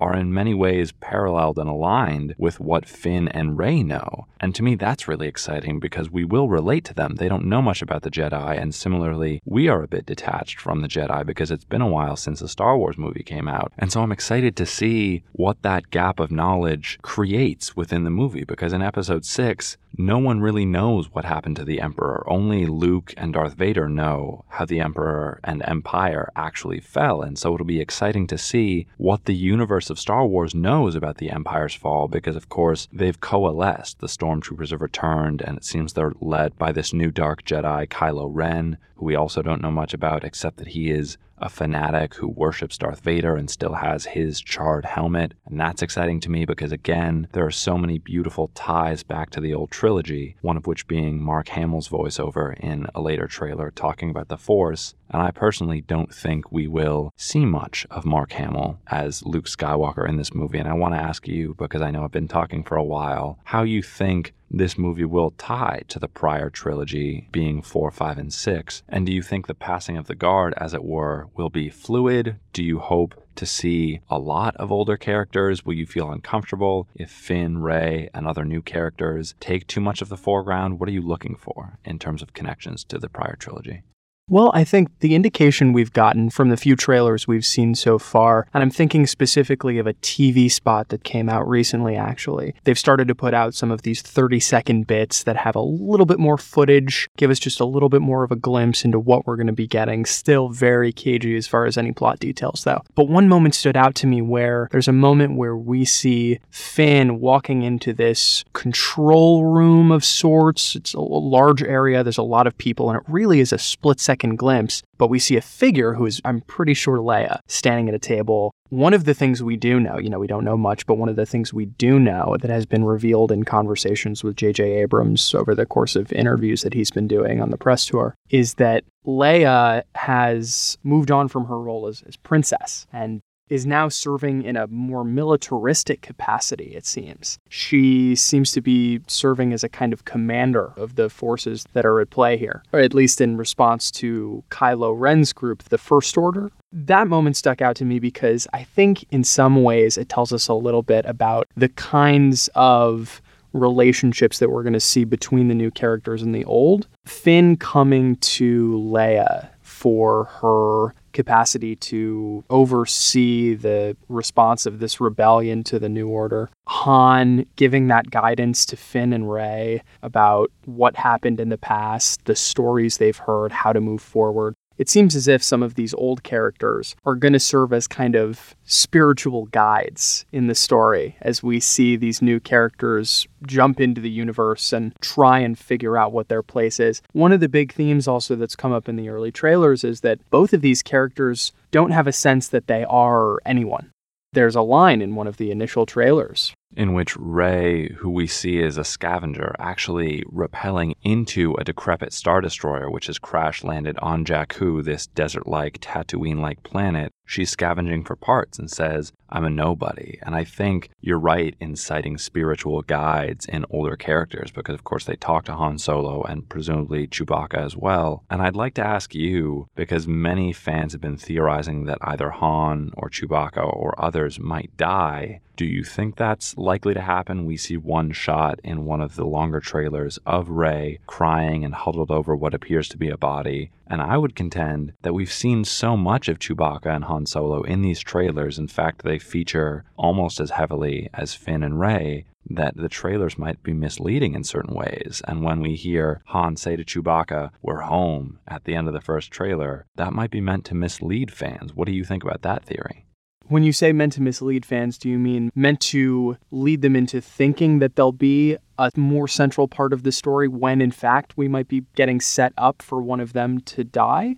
are 0.00 0.14
in 0.14 0.34
many 0.34 0.54
ways 0.54 0.92
paralleled 0.92 1.58
and 1.58 1.68
aligned 1.68 2.34
with 2.38 2.60
what 2.60 2.86
Finn 2.86 3.28
and 3.28 3.58
Rey 3.58 3.82
know. 3.82 4.26
And 4.40 4.54
to 4.54 4.62
me, 4.62 4.74
that's 4.74 5.08
really 5.08 5.26
exciting 5.26 5.80
because 5.80 6.10
we 6.10 6.24
will 6.24 6.48
relate 6.48 6.84
to 6.84 6.94
them. 6.94 7.16
They 7.16 7.28
don't 7.28 7.46
know 7.46 7.62
much 7.62 7.82
about 7.82 8.02
the 8.02 8.10
Jedi. 8.10 8.60
And 8.60 8.74
similarly, 8.74 9.40
we 9.44 9.68
are 9.68 9.82
a 9.82 9.88
bit 9.88 10.06
detached 10.06 10.60
from 10.60 10.80
the 10.80 10.88
Jedi 10.88 11.26
because 11.26 11.50
it's 11.50 11.64
been 11.64 11.82
a 11.82 11.88
while 11.88 12.16
since 12.16 12.40
the 12.40 12.48
Star 12.48 12.76
Wars 12.76 12.98
movie 12.98 13.22
came 13.22 13.48
out. 13.48 13.72
And 13.78 13.90
so 13.90 14.02
I'm 14.02 14.12
excited 14.12 14.56
to 14.56 14.66
see 14.66 15.24
what 15.32 15.62
that 15.62 15.90
gap 15.90 16.20
of 16.20 16.30
knowledge 16.30 16.98
creates 17.02 17.76
within 17.76 18.04
the 18.04 18.10
movie 18.10 18.44
because 18.44 18.72
in 18.72 18.82
episode 18.82 19.24
6, 19.24 19.76
no 19.96 20.18
one 20.18 20.40
really 20.40 20.64
knows 20.64 21.12
what 21.12 21.24
happened 21.24 21.56
to 21.56 21.64
the 21.64 21.80
Emperor. 21.80 22.22
Only 22.28 22.66
Luke 22.66 23.12
and 23.16 23.32
Darth 23.32 23.54
Vader 23.54 23.88
know 23.88 24.44
how 24.48 24.64
the 24.64 24.80
Emperor 24.80 25.40
and 25.42 25.62
Empire 25.66 26.30
actually 26.36 26.80
fell. 26.80 27.22
And 27.22 27.38
so 27.38 27.54
it'll 27.54 27.66
be 27.66 27.80
exciting 27.80 28.26
to 28.28 28.38
see 28.38 28.86
what 28.96 29.24
the 29.24 29.34
universe 29.38 29.90
of 29.90 29.98
Star 29.98 30.26
Wars 30.26 30.54
knows 30.54 30.94
about 30.94 31.18
the 31.18 31.30
Empire's 31.30 31.74
fall 31.74 32.08
because, 32.08 32.36
of 32.36 32.48
course, 32.48 32.88
they've 32.92 33.20
coalesced. 33.20 34.00
The 34.00 34.06
stormtroopers 34.06 34.70
have 34.70 34.82
returned, 34.82 35.42
and 35.42 35.56
it 35.56 35.64
seems 35.64 35.92
they're 35.92 36.12
led 36.20 36.58
by 36.58 36.72
this 36.72 36.92
new 36.92 37.10
Dark 37.10 37.44
Jedi, 37.44 37.88
Kylo 37.88 38.28
Ren, 38.30 38.78
who 38.96 39.06
we 39.06 39.14
also 39.14 39.42
don't 39.42 39.62
know 39.62 39.70
much 39.70 39.94
about 39.94 40.24
except 40.24 40.56
that 40.58 40.68
he 40.68 40.90
is 40.90 41.18
a 41.40 41.48
fanatic 41.48 42.14
who 42.14 42.28
worships 42.28 42.78
Darth 42.78 43.00
Vader 43.00 43.36
and 43.36 43.50
still 43.50 43.74
has 43.74 44.06
his 44.06 44.40
charred 44.40 44.84
helmet. 44.84 45.34
And 45.46 45.58
that's 45.60 45.82
exciting 45.82 46.20
to 46.20 46.30
me 46.30 46.44
because, 46.44 46.72
again, 46.72 47.28
there 47.32 47.46
are 47.46 47.50
so 47.50 47.78
many 47.78 47.98
beautiful 47.98 48.50
ties 48.54 49.02
back 49.02 49.30
to 49.30 49.40
the 49.40 49.54
old 49.54 49.70
trilogy, 49.70 50.36
one 50.40 50.56
of 50.56 50.66
which 50.66 50.86
being 50.86 51.22
Mark 51.22 51.48
Hamill's 51.48 51.88
voiceover 51.88 52.58
in 52.58 52.86
a 52.94 53.00
later 53.00 53.26
trailer 53.26 53.70
talking 53.70 54.10
about 54.10 54.28
the 54.28 54.36
Force. 54.36 54.94
And 55.10 55.22
I 55.22 55.30
personally 55.30 55.80
don't 55.80 56.14
think 56.14 56.52
we 56.52 56.66
will 56.66 57.12
see 57.16 57.44
much 57.44 57.86
of 57.90 58.04
Mark 58.04 58.32
Hamill 58.32 58.78
as 58.88 59.24
Luke 59.24 59.46
Skywalker 59.46 60.08
in 60.08 60.16
this 60.16 60.34
movie. 60.34 60.58
And 60.58 60.68
I 60.68 60.74
want 60.74 60.94
to 60.94 61.00
ask 61.00 61.26
you, 61.26 61.54
because 61.58 61.82
I 61.82 61.90
know 61.90 62.04
I've 62.04 62.10
been 62.10 62.28
talking 62.28 62.62
for 62.62 62.76
a 62.76 62.84
while, 62.84 63.38
how 63.44 63.62
you 63.62 63.82
think 63.82 64.34
this 64.50 64.78
movie 64.78 65.04
will 65.04 65.32
tie 65.32 65.82
to 65.88 65.98
the 65.98 66.08
prior 66.08 66.50
trilogy 66.50 67.28
being 67.32 67.62
4, 67.62 67.90
5, 67.90 68.18
and 68.18 68.32
6? 68.32 68.82
And 68.88 69.06
do 69.06 69.12
you 69.12 69.22
think 69.22 69.46
the 69.46 69.54
passing 69.54 69.96
of 69.96 70.06
the 70.06 70.14
guard, 70.14 70.54
as 70.56 70.74
it 70.74 70.84
were, 70.84 71.28
will 71.36 71.50
be 71.50 71.68
fluid? 71.68 72.36
Do 72.52 72.64
you 72.64 72.78
hope 72.78 73.14
to 73.36 73.46
see 73.46 74.00
a 74.08 74.18
lot 74.18 74.56
of 74.56 74.72
older 74.72 74.96
characters? 74.96 75.64
Will 75.64 75.74
you 75.74 75.86
feel 75.86 76.10
uncomfortable 76.10 76.88
if 76.94 77.10
Finn, 77.10 77.58
Rey, 77.58 78.08
and 78.12 78.26
other 78.26 78.44
new 78.44 78.62
characters 78.62 79.34
take 79.38 79.66
too 79.66 79.80
much 79.80 80.02
of 80.02 80.08
the 80.08 80.16
foreground? 80.16 80.80
What 80.80 80.88
are 80.88 80.92
you 80.92 81.02
looking 81.02 81.36
for 81.36 81.78
in 81.84 81.98
terms 81.98 82.22
of 82.22 82.32
connections 82.32 82.84
to 82.84 82.98
the 82.98 83.08
prior 83.08 83.36
trilogy? 83.36 83.82
Well, 84.30 84.50
I 84.52 84.62
think 84.62 84.90
the 84.98 85.14
indication 85.14 85.72
we've 85.72 85.94
gotten 85.94 86.28
from 86.28 86.50
the 86.50 86.58
few 86.58 86.76
trailers 86.76 87.26
we've 87.26 87.46
seen 87.46 87.74
so 87.74 87.98
far, 87.98 88.46
and 88.52 88.62
I'm 88.62 88.70
thinking 88.70 89.06
specifically 89.06 89.78
of 89.78 89.86
a 89.86 89.94
TV 89.94 90.50
spot 90.50 90.88
that 90.88 91.02
came 91.02 91.30
out 91.30 91.48
recently, 91.48 91.96
actually. 91.96 92.52
They've 92.64 92.78
started 92.78 93.08
to 93.08 93.14
put 93.14 93.32
out 93.32 93.54
some 93.54 93.70
of 93.70 93.82
these 93.82 94.02
30 94.02 94.38
second 94.38 94.86
bits 94.86 95.22
that 95.22 95.38
have 95.38 95.56
a 95.56 95.62
little 95.62 96.04
bit 96.04 96.18
more 96.18 96.36
footage, 96.36 97.08
give 97.16 97.30
us 97.30 97.38
just 97.38 97.58
a 97.58 97.64
little 97.64 97.88
bit 97.88 98.02
more 98.02 98.22
of 98.22 98.30
a 98.30 98.36
glimpse 98.36 98.84
into 98.84 99.00
what 99.00 99.26
we're 99.26 99.36
going 99.36 99.46
to 99.46 99.52
be 99.54 99.66
getting. 99.66 100.04
Still 100.04 100.50
very 100.50 100.92
cagey 100.92 101.34
as 101.34 101.46
far 101.46 101.64
as 101.64 101.78
any 101.78 101.92
plot 101.92 102.20
details, 102.20 102.64
though. 102.64 102.82
But 102.94 103.08
one 103.08 103.30
moment 103.30 103.54
stood 103.54 103.78
out 103.78 103.94
to 103.94 104.06
me 104.06 104.20
where 104.20 104.68
there's 104.72 104.88
a 104.88 104.92
moment 104.92 105.38
where 105.38 105.56
we 105.56 105.86
see 105.86 106.38
Finn 106.50 107.18
walking 107.18 107.62
into 107.62 107.94
this 107.94 108.44
control 108.52 109.46
room 109.46 109.90
of 109.90 110.04
sorts. 110.04 110.76
It's 110.76 110.92
a 110.92 111.00
large 111.00 111.62
area, 111.62 112.04
there's 112.04 112.18
a 112.18 112.22
lot 112.22 112.46
of 112.46 112.58
people, 112.58 112.90
and 112.90 113.00
it 113.00 113.06
really 113.08 113.40
is 113.40 113.54
a 113.54 113.58
split 113.58 113.98
second 113.98 114.17
second 114.18 114.36
glimpse, 114.36 114.82
but 114.96 115.08
we 115.10 115.20
see 115.20 115.36
a 115.36 115.40
figure 115.40 115.94
who 115.94 116.04
is, 116.04 116.20
I'm 116.24 116.40
pretty 116.40 116.74
sure, 116.74 116.98
Leia, 116.98 117.38
standing 117.46 117.88
at 117.88 117.94
a 117.94 118.00
table. 118.00 118.52
One 118.68 118.92
of 118.92 119.04
the 119.04 119.14
things 119.14 119.44
we 119.44 119.56
do 119.56 119.78
know, 119.78 119.96
you 119.96 120.10
know, 120.10 120.18
we 120.18 120.26
don't 120.26 120.44
know 120.44 120.56
much, 120.56 120.86
but 120.86 120.98
one 120.98 121.08
of 121.08 121.14
the 121.14 121.24
things 121.24 121.54
we 121.54 121.66
do 121.66 122.00
know 122.00 122.36
that 122.40 122.50
has 122.50 122.66
been 122.66 122.84
revealed 122.84 123.30
in 123.30 123.44
conversations 123.44 124.24
with 124.24 124.34
J.J. 124.34 124.64
Abrams 124.82 125.34
over 125.34 125.54
the 125.54 125.66
course 125.66 125.94
of 125.94 126.12
interviews 126.12 126.62
that 126.62 126.74
he's 126.74 126.90
been 126.90 127.06
doing 127.06 127.40
on 127.40 127.50
the 127.50 127.56
press 127.56 127.86
tour 127.86 128.16
is 128.28 128.54
that 128.54 128.82
Leia 129.06 129.84
has 129.94 130.76
moved 130.82 131.12
on 131.12 131.28
from 131.28 131.46
her 131.46 131.60
role 131.60 131.86
as, 131.86 132.02
as 132.02 132.16
princess 132.16 132.86
and 132.92 133.20
is 133.48 133.66
now 133.66 133.88
serving 133.88 134.42
in 134.42 134.56
a 134.56 134.66
more 134.68 135.04
militaristic 135.04 136.00
capacity, 136.00 136.74
it 136.74 136.86
seems. 136.86 137.38
She 137.48 138.14
seems 138.14 138.52
to 138.52 138.60
be 138.60 139.00
serving 139.06 139.52
as 139.52 139.64
a 139.64 139.68
kind 139.68 139.92
of 139.92 140.04
commander 140.04 140.72
of 140.76 140.96
the 140.96 141.08
forces 141.08 141.64
that 141.72 141.86
are 141.86 142.00
at 142.00 142.10
play 142.10 142.36
here, 142.36 142.62
or 142.72 142.80
at 142.80 142.94
least 142.94 143.20
in 143.20 143.36
response 143.36 143.90
to 143.92 144.42
Kylo 144.50 144.94
Ren's 144.98 145.32
group, 145.32 145.64
the 145.64 145.78
First 145.78 146.16
Order. 146.16 146.50
That 146.72 147.08
moment 147.08 147.36
stuck 147.36 147.62
out 147.62 147.76
to 147.76 147.84
me 147.84 147.98
because 147.98 148.46
I 148.52 148.64
think 148.64 149.04
in 149.10 149.24
some 149.24 149.62
ways 149.62 149.96
it 149.96 150.08
tells 150.08 150.32
us 150.32 150.48
a 150.48 150.54
little 150.54 150.82
bit 150.82 151.06
about 151.06 151.48
the 151.56 151.70
kinds 151.70 152.48
of 152.54 153.22
relationships 153.54 154.38
that 154.38 154.50
we're 154.50 154.62
going 154.62 154.74
to 154.74 154.80
see 154.80 155.04
between 155.04 155.48
the 155.48 155.54
new 155.54 155.70
characters 155.70 156.22
and 156.22 156.34
the 156.34 156.44
old. 156.44 156.86
Finn 157.06 157.56
coming 157.56 158.16
to 158.16 158.72
Leia 158.72 159.48
for 159.62 160.24
her 160.24 160.94
capacity 161.12 161.76
to 161.76 162.44
oversee 162.50 163.54
the 163.54 163.96
response 164.08 164.66
of 164.66 164.78
this 164.78 165.00
rebellion 165.00 165.64
to 165.64 165.78
the 165.78 165.88
New 165.88 166.08
Order. 166.08 166.50
Han 166.66 167.46
giving 167.56 167.88
that 167.88 168.10
guidance 168.10 168.66
to 168.66 168.76
Finn 168.76 169.12
and 169.12 169.30
Rey 169.30 169.82
about 170.02 170.50
what 170.64 170.96
happened 170.96 171.40
in 171.40 171.48
the 171.48 171.58
past, 171.58 172.24
the 172.24 172.36
stories 172.36 172.98
they've 172.98 173.16
heard, 173.16 173.52
how 173.52 173.72
to 173.72 173.80
move 173.80 174.02
forward 174.02 174.54
it 174.78 174.88
seems 174.88 175.14
as 175.16 175.28
if 175.28 175.42
some 175.42 175.62
of 175.62 175.74
these 175.74 175.92
old 175.94 176.22
characters 176.22 176.96
are 177.04 177.16
going 177.16 177.32
to 177.32 177.40
serve 177.40 177.72
as 177.72 177.86
kind 177.86 178.14
of 178.14 178.54
spiritual 178.64 179.46
guides 179.46 180.24
in 180.32 180.46
the 180.46 180.54
story 180.54 181.16
as 181.20 181.42
we 181.42 181.60
see 181.60 181.96
these 181.96 182.22
new 182.22 182.38
characters 182.38 183.26
jump 183.46 183.80
into 183.80 184.00
the 184.00 184.10
universe 184.10 184.72
and 184.72 184.94
try 185.00 185.40
and 185.40 185.58
figure 185.58 185.98
out 185.98 186.12
what 186.12 186.28
their 186.28 186.42
place 186.42 186.78
is. 186.78 187.02
One 187.12 187.32
of 187.32 187.40
the 187.40 187.48
big 187.48 187.72
themes 187.72 188.06
also 188.06 188.36
that's 188.36 188.56
come 188.56 188.72
up 188.72 188.88
in 188.88 188.96
the 188.96 189.08
early 189.08 189.32
trailers 189.32 189.84
is 189.84 190.00
that 190.00 190.20
both 190.30 190.52
of 190.52 190.62
these 190.62 190.82
characters 190.82 191.52
don't 191.70 191.90
have 191.90 192.06
a 192.06 192.12
sense 192.12 192.48
that 192.48 192.68
they 192.68 192.84
are 192.84 193.38
anyone. 193.44 193.90
There's 194.32 194.56
a 194.56 194.62
line 194.62 195.02
in 195.02 195.14
one 195.14 195.26
of 195.26 195.38
the 195.38 195.50
initial 195.50 195.86
trailers 195.86 196.54
in 196.76 196.92
which 196.94 197.16
Rey, 197.16 197.88
who 197.98 198.10
we 198.10 198.26
see 198.26 198.62
as 198.62 198.76
a 198.76 198.84
scavenger, 198.84 199.54
actually 199.58 200.22
rappelling 200.24 200.94
into 201.02 201.54
a 201.54 201.64
decrepit 201.64 202.12
Star 202.12 202.40
Destroyer, 202.40 202.90
which 202.90 203.06
has 203.06 203.18
crash 203.18 203.64
landed 203.64 203.98
on 203.98 204.24
Jakku, 204.24 204.84
this 204.84 205.06
desert 205.06 205.46
like, 205.46 205.80
Tatooine 205.80 206.40
like 206.40 206.62
planet, 206.62 207.12
she's 207.28 207.50
scavenging 207.50 208.02
for 208.02 208.16
parts 208.16 208.58
and 208.58 208.70
says, 208.70 209.12
I'm 209.30 209.44
a 209.44 209.50
nobody. 209.50 210.18
And 210.22 210.34
I 210.34 210.44
think 210.44 210.88
you're 211.02 211.18
right 211.18 211.54
in 211.60 211.76
citing 211.76 212.16
spiritual 212.16 212.80
guides 212.82 213.44
in 213.44 213.66
older 213.68 213.96
characters 213.96 214.50
because, 214.50 214.74
of 214.74 214.84
course, 214.84 215.04
they 215.04 215.16
talk 215.16 215.44
to 215.44 215.54
Han 215.54 215.78
Solo 215.78 216.22
and 216.22 216.48
presumably 216.48 217.06
Chewbacca 217.06 217.62
as 217.62 217.76
well. 217.76 218.24
And 218.30 218.40
I'd 218.40 218.56
like 218.56 218.74
to 218.74 218.86
ask 218.86 219.14
you, 219.14 219.68
because 219.74 220.08
many 220.08 220.52
fans 220.54 220.92
have 220.92 221.02
been 221.02 221.18
theorizing 221.18 221.84
that 221.84 221.98
either 222.00 222.30
Han 222.30 222.92
or 222.96 223.10
Chewbacca 223.10 223.62
or 223.62 223.94
others 224.02 224.40
might 224.40 224.74
die. 224.78 225.40
Do 225.56 225.66
you 225.66 225.82
think 225.82 226.14
that's 226.14 226.56
likely 226.56 226.94
to 226.94 227.00
happen? 227.00 227.44
We 227.44 227.56
see 227.56 227.76
one 227.76 228.12
shot 228.12 228.60
in 228.62 228.84
one 228.84 229.00
of 229.00 229.16
the 229.16 229.26
longer 229.26 229.58
trailers 229.58 230.16
of 230.24 230.50
Rey 230.50 231.00
crying 231.06 231.64
and 231.64 231.74
huddled 231.74 232.12
over 232.12 232.36
what 232.36 232.54
appears 232.54 232.88
to 232.90 232.96
be 232.96 233.10
a 233.10 233.16
body. 233.16 233.72
And 233.88 234.00
I 234.00 234.18
would 234.18 234.36
contend 234.36 234.92
that 235.02 235.14
we've 235.14 235.32
seen 235.32 235.64
so 235.64 235.96
much 235.96 236.28
of 236.28 236.38
Chewbacca 236.38 236.94
and 236.94 237.04
Han 237.18 237.26
Solo 237.26 237.62
in 237.62 237.82
these 237.82 237.98
trailers. 237.98 238.60
In 238.60 238.68
fact, 238.68 239.02
they 239.02 239.18
feature 239.18 239.82
almost 239.96 240.38
as 240.38 240.50
heavily 240.50 241.10
as 241.12 241.34
Finn 241.34 241.64
and 241.64 241.80
Rey 241.80 242.26
that 242.48 242.76
the 242.76 242.88
trailers 242.88 243.36
might 243.36 243.60
be 243.64 243.72
misleading 243.72 244.34
in 244.34 244.44
certain 244.44 244.72
ways. 244.72 245.20
And 245.26 245.42
when 245.42 245.60
we 245.60 245.74
hear 245.74 246.22
Han 246.26 246.56
say 246.56 246.76
to 246.76 246.84
Chewbacca, 246.84 247.50
We're 247.60 247.80
home 247.80 248.38
at 248.46 248.64
the 248.64 248.76
end 248.76 248.86
of 248.86 248.94
the 248.94 249.00
first 249.00 249.32
trailer, 249.32 249.84
that 249.96 250.12
might 250.12 250.30
be 250.30 250.40
meant 250.40 250.64
to 250.66 250.76
mislead 250.76 251.32
fans. 251.32 251.74
What 251.74 251.86
do 251.86 251.92
you 251.92 252.04
think 252.04 252.22
about 252.22 252.42
that 252.42 252.64
theory? 252.64 253.04
When 253.48 253.64
you 253.64 253.72
say 253.72 253.92
meant 253.92 254.12
to 254.12 254.22
mislead 254.22 254.64
fans, 254.64 254.96
do 254.96 255.08
you 255.08 255.18
mean 255.18 255.50
meant 255.56 255.80
to 255.80 256.36
lead 256.52 256.82
them 256.82 256.94
into 256.94 257.20
thinking 257.20 257.80
that 257.80 257.96
they'll 257.96 258.12
be 258.12 258.58
a 258.78 258.92
more 258.94 259.26
central 259.26 259.66
part 259.66 259.92
of 259.92 260.04
the 260.04 260.12
story 260.12 260.46
when 260.46 260.80
in 260.80 260.92
fact 260.92 261.36
we 261.36 261.48
might 261.48 261.66
be 261.66 261.84
getting 261.96 262.20
set 262.20 262.52
up 262.56 262.80
for 262.80 263.02
one 263.02 263.18
of 263.18 263.32
them 263.32 263.60
to 263.62 263.82
die? 263.82 264.36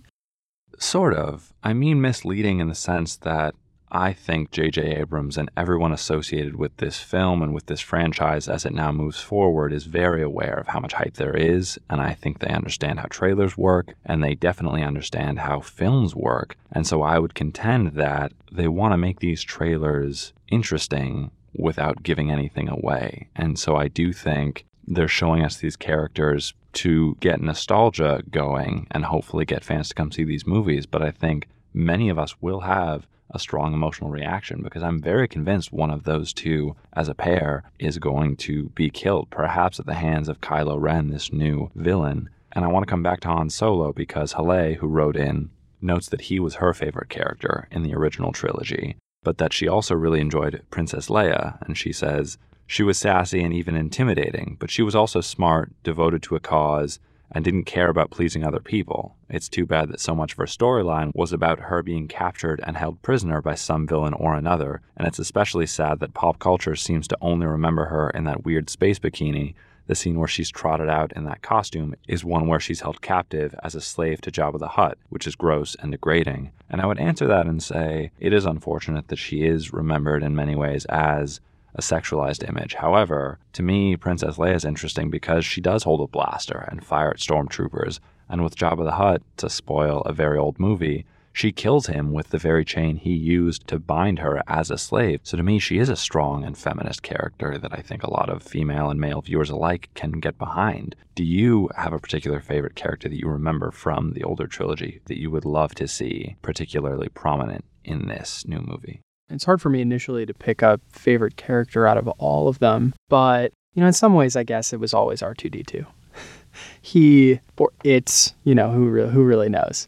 Sort 0.81 1.13
of. 1.13 1.53
I 1.63 1.73
mean 1.73 2.01
misleading 2.01 2.59
in 2.59 2.67
the 2.67 2.75
sense 2.75 3.15
that 3.17 3.53
I 3.91 4.13
think 4.13 4.49
J.J. 4.49 4.81
Abrams 4.95 5.37
and 5.37 5.51
everyone 5.55 5.91
associated 5.91 6.55
with 6.55 6.75
this 6.77 6.99
film 6.99 7.43
and 7.43 7.53
with 7.53 7.67
this 7.67 7.81
franchise 7.81 8.47
as 8.47 8.65
it 8.65 8.73
now 8.73 8.91
moves 8.91 9.21
forward 9.21 9.73
is 9.73 9.83
very 9.83 10.23
aware 10.23 10.55
of 10.55 10.69
how 10.69 10.79
much 10.79 10.93
hype 10.93 11.13
there 11.13 11.37
is. 11.37 11.77
And 11.87 12.01
I 12.01 12.13
think 12.13 12.39
they 12.39 12.49
understand 12.49 12.99
how 12.99 13.05
trailers 13.11 13.55
work 13.55 13.93
and 14.03 14.23
they 14.23 14.33
definitely 14.33 14.81
understand 14.81 15.39
how 15.39 15.59
films 15.59 16.15
work. 16.15 16.57
And 16.71 16.87
so 16.87 17.03
I 17.03 17.19
would 17.19 17.35
contend 17.35 17.89
that 17.89 18.33
they 18.51 18.67
want 18.67 18.93
to 18.93 18.97
make 18.97 19.19
these 19.19 19.43
trailers 19.43 20.33
interesting 20.47 21.29
without 21.53 22.01
giving 22.01 22.31
anything 22.31 22.69
away. 22.69 23.27
And 23.35 23.59
so 23.59 23.75
I 23.75 23.87
do 23.87 24.11
think 24.11 24.65
they're 24.87 25.07
showing 25.07 25.43
us 25.43 25.57
these 25.57 25.75
characters 25.75 26.53
to 26.73 27.17
get 27.19 27.41
nostalgia 27.41 28.23
going 28.29 28.87
and 28.91 29.05
hopefully 29.05 29.45
get 29.45 29.63
fans 29.63 29.89
to 29.89 29.95
come 29.95 30.11
see 30.11 30.23
these 30.23 30.47
movies. 30.47 30.85
But 30.85 31.01
I 31.01 31.11
think 31.11 31.47
many 31.73 32.09
of 32.09 32.17
us 32.19 32.41
will 32.41 32.61
have 32.61 33.07
a 33.33 33.39
strong 33.39 33.73
emotional 33.73 34.09
reaction 34.09 34.61
because 34.61 34.83
I'm 34.83 35.01
very 35.01 35.27
convinced 35.27 35.71
one 35.71 35.89
of 35.89 36.03
those 36.03 36.33
two 36.33 36.75
as 36.93 37.07
a 37.07 37.15
pair 37.15 37.63
is 37.79 37.97
going 37.97 38.35
to 38.37 38.69
be 38.69 38.89
killed, 38.89 39.29
perhaps 39.29 39.79
at 39.79 39.85
the 39.85 39.93
hands 39.93 40.27
of 40.27 40.41
Kylo 40.41 40.79
Ren, 40.79 41.09
this 41.09 41.31
new 41.31 41.71
villain. 41.75 42.29
And 42.51 42.65
I 42.65 42.67
want 42.67 42.85
to 42.85 42.89
come 42.89 43.03
back 43.03 43.21
to 43.21 43.29
Han 43.29 43.49
Solo 43.49 43.93
because 43.93 44.33
Haleh, 44.33 44.77
who 44.77 44.87
wrote 44.87 45.15
in, 45.15 45.49
notes 45.81 46.09
that 46.09 46.21
he 46.21 46.39
was 46.39 46.55
her 46.55 46.73
favorite 46.73 47.09
character 47.09 47.67
in 47.71 47.83
the 47.83 47.95
original 47.95 48.31
trilogy, 48.31 48.97
but 49.23 49.37
that 49.37 49.53
she 49.53 49.67
also 49.67 49.95
really 49.95 50.19
enjoyed 50.19 50.61
Princess 50.69 51.07
Leia. 51.07 51.57
And 51.65 51.77
she 51.77 51.93
says, 51.93 52.37
she 52.71 52.83
was 52.83 52.97
sassy 52.97 53.43
and 53.43 53.53
even 53.53 53.75
intimidating, 53.75 54.55
but 54.57 54.71
she 54.71 54.81
was 54.81 54.95
also 54.95 55.19
smart, 55.19 55.73
devoted 55.83 56.23
to 56.23 56.37
a 56.37 56.39
cause, 56.39 56.99
and 57.29 57.43
didn't 57.43 57.65
care 57.65 57.89
about 57.89 58.11
pleasing 58.11 58.45
other 58.45 58.61
people. 58.61 59.13
It's 59.29 59.49
too 59.49 59.65
bad 59.65 59.89
that 59.89 59.99
so 59.99 60.15
much 60.15 60.31
of 60.31 60.37
her 60.37 60.45
storyline 60.45 61.13
was 61.13 61.33
about 61.33 61.59
her 61.59 61.83
being 61.83 62.07
captured 62.07 62.61
and 62.65 62.77
held 62.77 63.01
prisoner 63.01 63.41
by 63.41 63.55
some 63.55 63.85
villain 63.85 64.13
or 64.13 64.35
another, 64.35 64.79
and 64.95 65.05
it's 65.05 65.19
especially 65.19 65.65
sad 65.65 65.99
that 65.99 66.13
pop 66.13 66.39
culture 66.39 66.77
seems 66.77 67.09
to 67.09 67.17
only 67.19 67.45
remember 67.45 67.87
her 67.87 68.09
in 68.11 68.23
that 68.23 68.45
weird 68.45 68.69
space 68.69 68.99
bikini. 68.99 69.53
The 69.87 69.95
scene 69.95 70.17
where 70.17 70.29
she's 70.29 70.49
trotted 70.49 70.87
out 70.87 71.11
in 71.11 71.25
that 71.25 71.41
costume 71.41 71.93
is 72.07 72.23
one 72.23 72.47
where 72.47 72.61
she's 72.61 72.79
held 72.79 73.01
captive 73.01 73.53
as 73.65 73.75
a 73.75 73.81
slave 73.81 74.21
to 74.21 74.31
Jabba 74.31 74.59
the 74.59 74.69
Hutt, 74.69 74.97
which 75.09 75.27
is 75.27 75.35
gross 75.35 75.75
and 75.81 75.91
degrading. 75.91 76.53
And 76.69 76.79
I 76.79 76.85
would 76.85 76.99
answer 76.99 77.27
that 77.27 77.47
and 77.47 77.61
say 77.61 78.11
it 78.17 78.31
is 78.31 78.45
unfortunate 78.45 79.09
that 79.09 79.19
she 79.19 79.43
is 79.43 79.73
remembered 79.73 80.23
in 80.23 80.35
many 80.37 80.55
ways 80.55 80.85
as 80.85 81.41
a 81.75 81.81
sexualized 81.81 82.47
image. 82.47 82.75
However, 82.75 83.39
to 83.53 83.63
me, 83.63 83.95
Princess 83.95 84.37
Leia 84.37 84.55
is 84.55 84.65
interesting 84.65 85.09
because 85.09 85.45
she 85.45 85.61
does 85.61 85.83
hold 85.83 86.01
a 86.01 86.11
blaster 86.11 86.67
and 86.69 86.83
fire 86.83 87.11
at 87.11 87.17
stormtroopers, 87.17 87.99
and 88.29 88.43
with 88.43 88.55
Jabba 88.55 88.83
the 88.83 88.91
Hutt, 88.91 89.21
to 89.37 89.49
spoil 89.49 90.01
a 90.01 90.13
very 90.13 90.37
old 90.37 90.59
movie, 90.59 91.05
she 91.33 91.51
kills 91.51 91.87
him 91.87 92.11
with 92.11 92.29
the 92.29 92.37
very 92.37 92.65
chain 92.65 92.97
he 92.97 93.13
used 93.13 93.65
to 93.67 93.79
bind 93.79 94.19
her 94.19 94.41
as 94.47 94.69
a 94.69 94.77
slave. 94.77 95.21
So 95.23 95.37
to 95.37 95.43
me, 95.43 95.59
she 95.59 95.77
is 95.77 95.89
a 95.89 95.95
strong 95.95 96.43
and 96.43 96.57
feminist 96.57 97.03
character 97.03 97.57
that 97.57 97.73
I 97.73 97.81
think 97.81 98.03
a 98.03 98.11
lot 98.11 98.29
of 98.29 98.43
female 98.43 98.89
and 98.89 98.99
male 98.99 99.21
viewers 99.21 99.49
alike 99.49 99.89
can 99.93 100.19
get 100.19 100.37
behind. 100.37 100.95
Do 101.15 101.23
you 101.23 101.69
have 101.77 101.93
a 101.93 101.99
particular 101.99 102.41
favorite 102.41 102.75
character 102.75 103.07
that 103.07 103.19
you 103.19 103.29
remember 103.29 103.71
from 103.71 104.11
the 104.11 104.23
older 104.23 104.47
trilogy 104.47 105.01
that 105.05 105.19
you 105.19 105.31
would 105.31 105.45
love 105.45 105.73
to 105.75 105.87
see 105.87 106.35
particularly 106.41 107.07
prominent 107.09 107.63
in 107.83 108.07
this 108.07 108.45
new 108.45 108.59
movie? 108.59 109.01
It's 109.31 109.45
hard 109.45 109.61
for 109.61 109.69
me 109.69 109.81
initially 109.81 110.25
to 110.25 110.33
pick 110.33 110.61
a 110.61 110.79
favorite 110.89 111.37
character 111.37 111.87
out 111.87 111.97
of 111.97 112.07
all 112.07 112.47
of 112.47 112.59
them, 112.59 112.93
but 113.09 113.53
you 113.73 113.81
know, 113.81 113.87
in 113.87 113.93
some 113.93 114.13
ways, 114.15 114.35
I 114.35 114.43
guess 114.43 114.73
it 114.73 114.79
was 114.79 114.93
always 114.93 115.21
R2D2. 115.21 115.85
he 116.81 117.39
or 117.57 117.71
it's 117.83 118.33
you 118.43 118.55
know 118.55 118.71
who 118.71 118.89
re- 118.89 119.09
who 119.09 119.23
really 119.23 119.49
knows. 119.49 119.87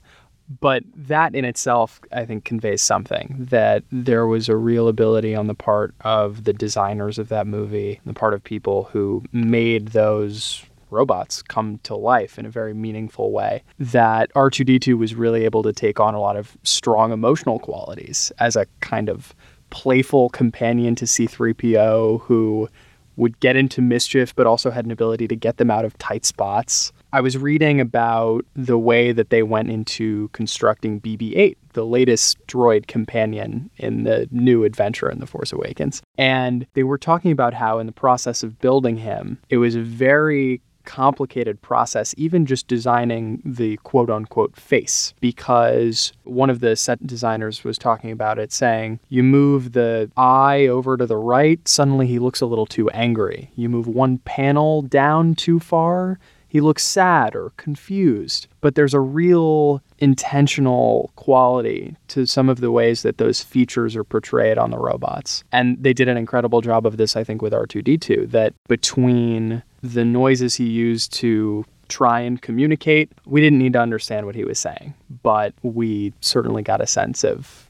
But 0.59 0.83
that 0.95 1.35
in 1.35 1.45
itself, 1.45 2.01
I 2.11 2.25
think, 2.25 2.43
conveys 2.43 2.81
something 2.81 3.47
that 3.49 3.83
there 3.91 4.27
was 4.27 4.49
a 4.49 4.55
real 4.55 4.87
ability 4.87 5.33
on 5.33 5.47
the 5.47 5.55
part 5.55 5.95
of 6.01 6.43
the 6.43 6.53
designers 6.53 7.17
of 7.17 7.29
that 7.29 7.47
movie, 7.47 8.01
the 8.05 8.13
part 8.13 8.33
of 8.33 8.43
people 8.43 8.83
who 8.91 9.23
made 9.31 9.89
those 9.89 10.63
robots 10.93 11.41
come 11.41 11.79
to 11.83 11.95
life 11.95 12.39
in 12.39 12.45
a 12.45 12.49
very 12.49 12.73
meaningful 12.73 13.31
way. 13.31 13.63
That 13.79 14.31
R2D2 14.33 14.97
was 14.97 15.15
really 15.15 15.43
able 15.45 15.63
to 15.63 15.73
take 15.73 15.99
on 15.99 16.13
a 16.13 16.19
lot 16.19 16.37
of 16.37 16.57
strong 16.63 17.11
emotional 17.11 17.59
qualities 17.59 18.31
as 18.39 18.55
a 18.55 18.67
kind 18.79 19.09
of 19.09 19.35
playful 19.69 20.29
companion 20.29 20.95
to 20.95 21.05
C3PO 21.05 22.21
who 22.21 22.69
would 23.15 23.39
get 23.39 23.55
into 23.55 23.81
mischief 23.81 24.35
but 24.35 24.47
also 24.47 24.71
had 24.71 24.85
an 24.85 24.91
ability 24.91 25.27
to 25.27 25.35
get 25.35 25.57
them 25.57 25.69
out 25.69 25.85
of 25.85 25.97
tight 25.97 26.25
spots. 26.25 26.91
I 27.11 27.21
was 27.21 27.37
reading 27.37 27.79
about 27.79 28.45
the 28.55 28.77
way 28.77 29.11
that 29.11 29.29
they 29.29 29.43
went 29.43 29.69
into 29.69 30.29
constructing 30.29 30.99
BB 30.99 31.37
8, 31.37 31.57
the 31.73 31.85
latest 31.85 32.39
droid 32.47 32.87
companion 32.87 33.69
in 33.77 34.03
the 34.03 34.27
new 34.31 34.63
adventure 34.63 35.09
in 35.09 35.19
The 35.19 35.27
Force 35.27 35.53
Awakens. 35.53 36.01
And 36.17 36.65
they 36.73 36.83
were 36.83 36.97
talking 36.97 37.31
about 37.31 37.53
how, 37.53 37.77
in 37.77 37.85
the 37.85 37.91
process 37.91 38.41
of 38.41 38.59
building 38.59 38.97
him, 38.97 39.37
it 39.49 39.57
was 39.57 39.75
very 39.75 40.61
complicated 40.85 41.61
process, 41.61 42.13
even 42.17 42.45
just 42.45 42.67
designing 42.67 43.41
the 43.45 43.77
quote 43.77 44.09
unquote 44.09 44.55
face, 44.55 45.13
because 45.19 46.13
one 46.23 46.49
of 46.49 46.59
the 46.59 46.75
set 46.75 47.05
designers 47.05 47.63
was 47.63 47.77
talking 47.77 48.11
about 48.11 48.39
it, 48.39 48.51
saying, 48.51 48.99
You 49.09 49.23
move 49.23 49.73
the 49.73 50.11
eye 50.17 50.67
over 50.67 50.97
to 50.97 51.05
the 51.05 51.17
right, 51.17 51.65
suddenly 51.67 52.07
he 52.07 52.19
looks 52.19 52.41
a 52.41 52.45
little 52.45 52.65
too 52.65 52.89
angry. 52.91 53.51
You 53.55 53.69
move 53.69 53.87
one 53.87 54.19
panel 54.19 54.81
down 54.81 55.35
too 55.35 55.59
far, 55.59 56.19
he 56.53 56.61
looks 56.61 56.83
sad 56.83 57.35
or 57.35 57.51
confused. 57.57 58.45
But 58.61 58.75
there's 58.75 58.93
a 58.93 58.99
real 58.99 59.81
intentional 59.97 61.11
quality 61.15 61.95
to 62.09 62.27
some 62.27 62.47
of 62.47 62.59
the 62.59 62.69
ways 62.69 63.01
that 63.01 63.17
those 63.17 63.41
features 63.41 63.95
are 63.95 64.03
portrayed 64.03 64.59
on 64.59 64.69
the 64.69 64.77
robots. 64.77 65.43
And 65.51 65.81
they 65.81 65.93
did 65.93 66.07
an 66.07 66.15
incredible 66.15 66.61
job 66.61 66.85
of 66.85 66.97
this, 66.97 67.15
I 67.15 67.23
think, 67.23 67.41
with 67.41 67.53
R2D2, 67.53 68.29
that 68.29 68.53
between 68.67 69.63
the 69.81 70.05
noises 70.05 70.53
he 70.53 70.69
used 70.69 71.11
to 71.13 71.65
try 71.89 72.19
and 72.19 72.39
communicate, 72.39 73.11
we 73.25 73.41
didn't 73.41 73.57
need 73.57 73.73
to 73.73 73.79
understand 73.79 74.27
what 74.27 74.35
he 74.35 74.45
was 74.45 74.59
saying, 74.59 74.93
but 75.23 75.55
we 75.63 76.13
certainly 76.21 76.61
got 76.61 76.81
a 76.81 76.87
sense 76.87 77.23
of 77.23 77.67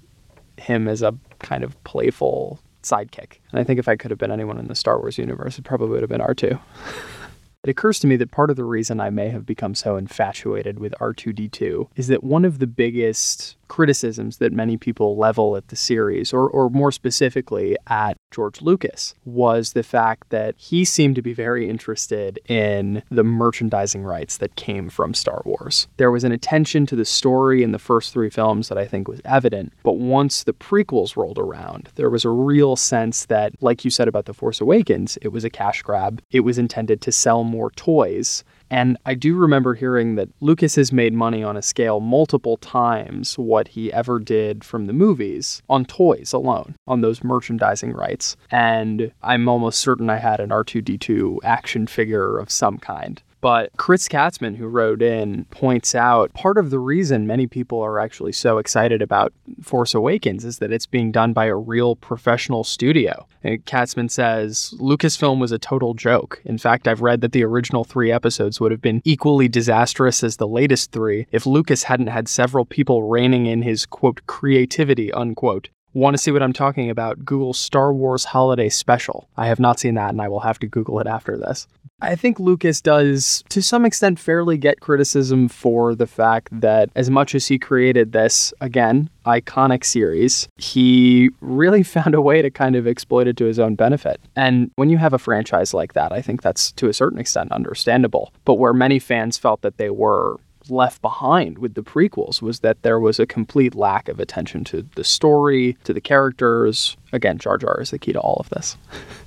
him 0.57 0.89
as 0.89 1.01
a 1.01 1.15
kind 1.39 1.63
of 1.63 1.81
playful 1.85 2.59
sidekick. 2.83 3.37
And 3.53 3.61
I 3.61 3.63
think 3.63 3.79
if 3.79 3.87
I 3.87 3.95
could 3.95 4.11
have 4.11 4.19
been 4.19 4.29
anyone 4.29 4.57
in 4.57 4.67
the 4.67 4.75
Star 4.75 4.99
Wars 4.99 5.17
universe, 5.17 5.57
it 5.57 5.63
probably 5.63 5.87
would 5.87 6.01
have 6.01 6.09
been 6.09 6.19
R2. 6.19 6.59
It 7.63 7.69
occurs 7.69 7.97
to 7.99 8.07
me 8.07 8.17
that 8.17 8.31
part 8.31 8.49
of 8.49 8.57
the 8.57 8.65
reason 8.65 8.99
I 8.99 9.09
may 9.09 9.29
have 9.29 9.45
become 9.45 9.73
so 9.73 9.95
infatuated 9.95 10.79
with 10.79 10.93
R2D2 10.99 11.87
is 11.95 12.07
that 12.07 12.21
one 12.21 12.43
of 12.43 12.59
the 12.59 12.67
biggest 12.67 13.55
criticisms 13.69 14.37
that 14.37 14.51
many 14.51 14.75
people 14.75 15.17
level 15.17 15.55
at 15.55 15.69
the 15.69 15.77
series, 15.77 16.33
or, 16.33 16.49
or 16.49 16.69
more 16.69 16.91
specifically 16.91 17.77
at 17.87 18.17
George 18.33 18.61
Lucas, 18.61 19.13
was 19.25 19.73
the 19.73 19.83
fact 19.83 20.29
that 20.29 20.55
he 20.57 20.83
seemed 20.83 21.15
to 21.15 21.21
be 21.21 21.33
very 21.33 21.69
interested 21.69 22.39
in 22.49 23.03
the 23.09 23.23
merchandising 23.23 24.03
rights 24.03 24.37
that 24.37 24.55
came 24.55 24.89
from 24.89 25.13
Star 25.13 25.41
Wars. 25.45 25.87
There 25.97 26.11
was 26.11 26.23
an 26.23 26.31
attention 26.31 26.85
to 26.87 26.95
the 26.95 27.05
story 27.05 27.63
in 27.63 27.71
the 27.71 27.79
first 27.79 28.11
three 28.11 28.29
films 28.29 28.69
that 28.69 28.77
I 28.77 28.85
think 28.85 29.07
was 29.07 29.21
evident, 29.23 29.73
but 29.83 29.97
once 29.97 30.43
the 30.43 30.53
prequels 30.53 31.15
rolled 31.15 31.37
around, 31.39 31.89
there 31.95 32.09
was 32.09 32.25
a 32.25 32.29
real 32.29 32.75
sense 32.75 33.25
that, 33.27 33.53
like 33.61 33.85
you 33.85 33.91
said 33.91 34.07
about 34.07 34.25
The 34.25 34.33
Force 34.33 34.59
Awakens, 34.59 35.17
it 35.21 35.29
was 35.29 35.43
a 35.43 35.49
cash 35.49 35.81
grab. 35.81 36.21
It 36.31 36.41
was 36.41 36.57
intended 36.57 37.01
to 37.01 37.11
sell 37.11 37.43
more 37.43 37.71
toys 37.71 38.43
And 38.73 38.97
I 39.05 39.13
do 39.13 39.35
remember 39.35 39.75
hearing 39.75 40.15
that 40.15 40.29
Lucas 40.41 40.77
has 40.77 40.91
made 40.91 41.13
money 41.13 41.43
on 41.43 41.55
a 41.55 41.61
scale 41.61 41.99
multiple 41.99 42.57
times 42.57 43.37
what 43.37 43.67
he 43.67 43.93
ever 43.93 44.17
did 44.17 44.63
from 44.63 44.87
the 44.87 44.93
movies 44.93 45.61
on 45.69 45.85
toys 45.85 46.33
alone, 46.33 46.75
on 46.87 47.01
those 47.01 47.23
merchandising 47.23 47.91
rights. 47.93 48.35
And 48.49 49.11
I'm 49.21 49.47
almost 49.47 49.77
certain 49.77 50.09
I 50.09 50.17
had 50.17 50.39
an 50.39 50.49
R2D2 50.49 51.37
action 51.43 51.85
figure 51.85 52.39
of 52.39 52.49
some 52.49 52.79
kind. 52.79 53.21
But 53.43 53.71
Chris 53.75 54.07
Katzman, 54.07 54.55
who 54.55 54.67
wrote 54.67 55.01
in, 55.01 55.43
points 55.51 55.93
out 55.95 56.33
part 56.33 56.57
of 56.57 56.69
the 56.69 56.79
reason 56.79 57.27
many 57.27 57.45
people 57.45 57.81
are 57.81 57.99
actually 57.99 58.31
so 58.31 58.57
excited 58.57 59.01
about 59.01 59.33
Force 59.61 59.93
Awakens 59.93 60.45
is 60.45 60.59
that 60.59 60.71
it's 60.71 60.85
being 60.85 61.11
done 61.11 61.33
by 61.33 61.47
a 61.47 61.55
real 61.57 61.97
professional 61.97 62.63
studio. 62.63 63.27
And 63.43 63.65
Katzman 63.65 64.09
says 64.09 64.73
Lucasfilm 64.79 65.41
was 65.41 65.51
a 65.51 65.59
total 65.59 65.93
joke. 65.93 66.41
In 66.45 66.57
fact, 66.57 66.87
I've 66.87 67.01
read 67.01 67.19
that 67.19 67.33
the 67.33 67.43
original 67.43 67.83
three 67.83 68.13
episodes 68.13 68.61
would 68.61 68.71
have 68.71 68.81
been 68.81 69.01
equally 69.03 69.49
disastrous 69.49 70.23
as 70.23 70.37
the 70.37 70.47
latest 70.47 70.93
three 70.93 71.27
if 71.33 71.45
Lucas 71.45 71.83
hadn't 71.83 72.07
had 72.07 72.29
several 72.29 72.63
people 72.63 73.03
reining 73.03 73.45
in 73.45 73.61
his 73.61 73.85
quote 73.85 74.25
creativity 74.25 75.11
unquote. 75.11 75.67
Want 75.93 76.15
to 76.15 76.17
see 76.17 76.31
what 76.31 76.41
I'm 76.41 76.53
talking 76.53 76.89
about? 76.89 77.23
Google 77.23 77.53
Star 77.53 77.93
Wars 77.93 78.25
Holiday 78.25 78.69
Special. 78.69 79.29
I 79.37 79.47
have 79.47 79.59
not 79.59 79.79
seen 79.79 79.93
that 79.95 80.09
and 80.09 80.21
I 80.21 80.27
will 80.27 80.39
have 80.39 80.57
to 80.59 80.67
Google 80.67 80.99
it 80.99 81.07
after 81.07 81.37
this. 81.37 81.67
I 82.01 82.15
think 82.15 82.39
Lucas 82.39 82.81
does, 82.81 83.43
to 83.49 83.61
some 83.61 83.85
extent, 83.85 84.19
fairly 84.19 84.57
get 84.57 84.81
criticism 84.81 85.47
for 85.47 85.95
the 85.95 86.07
fact 86.07 86.49
that 86.51 86.89
as 86.95 87.09
much 87.09 87.33
as 87.33 87.47
he 87.47 87.57
created 87.57 88.11
this, 88.11 88.53
again, 88.59 89.09
iconic 89.25 89.85
series, 89.85 90.49
he 90.57 91.29
really 91.39 91.83
found 91.83 92.13
a 92.13 92.21
way 92.21 92.41
to 92.41 92.49
kind 92.49 92.75
of 92.75 92.87
exploit 92.87 93.27
it 93.27 93.37
to 93.37 93.45
his 93.45 93.59
own 93.59 93.75
benefit. 93.75 94.19
And 94.35 94.71
when 94.75 94.89
you 94.89 94.97
have 94.97 95.13
a 95.13 95.19
franchise 95.19 95.73
like 95.73 95.93
that, 95.93 96.11
I 96.11 96.21
think 96.21 96.41
that's 96.41 96.73
to 96.73 96.89
a 96.89 96.93
certain 96.93 97.19
extent 97.19 97.51
understandable. 97.51 98.33
But 98.43 98.55
where 98.55 98.73
many 98.73 98.99
fans 98.99 99.37
felt 99.37 99.61
that 99.61 99.77
they 99.77 99.89
were 99.89 100.37
left 100.69 101.01
behind 101.01 101.57
with 101.57 101.73
the 101.73 101.83
prequels 101.83 102.41
was 102.41 102.59
that 102.61 102.81
there 102.81 102.99
was 102.99 103.19
a 103.19 103.25
complete 103.25 103.75
lack 103.75 104.07
of 104.07 104.19
attention 104.19 104.63
to 104.65 104.87
the 104.95 105.03
story, 105.03 105.77
to 105.83 105.93
the 105.93 106.01
characters. 106.01 106.97
Again, 107.11 107.37
Jar 107.37 107.57
Jar 107.57 107.81
is 107.81 107.91
the 107.91 107.99
key 107.99 108.13
to 108.13 108.19
all 108.19 108.37
of 108.39 108.49
this. 108.49 108.77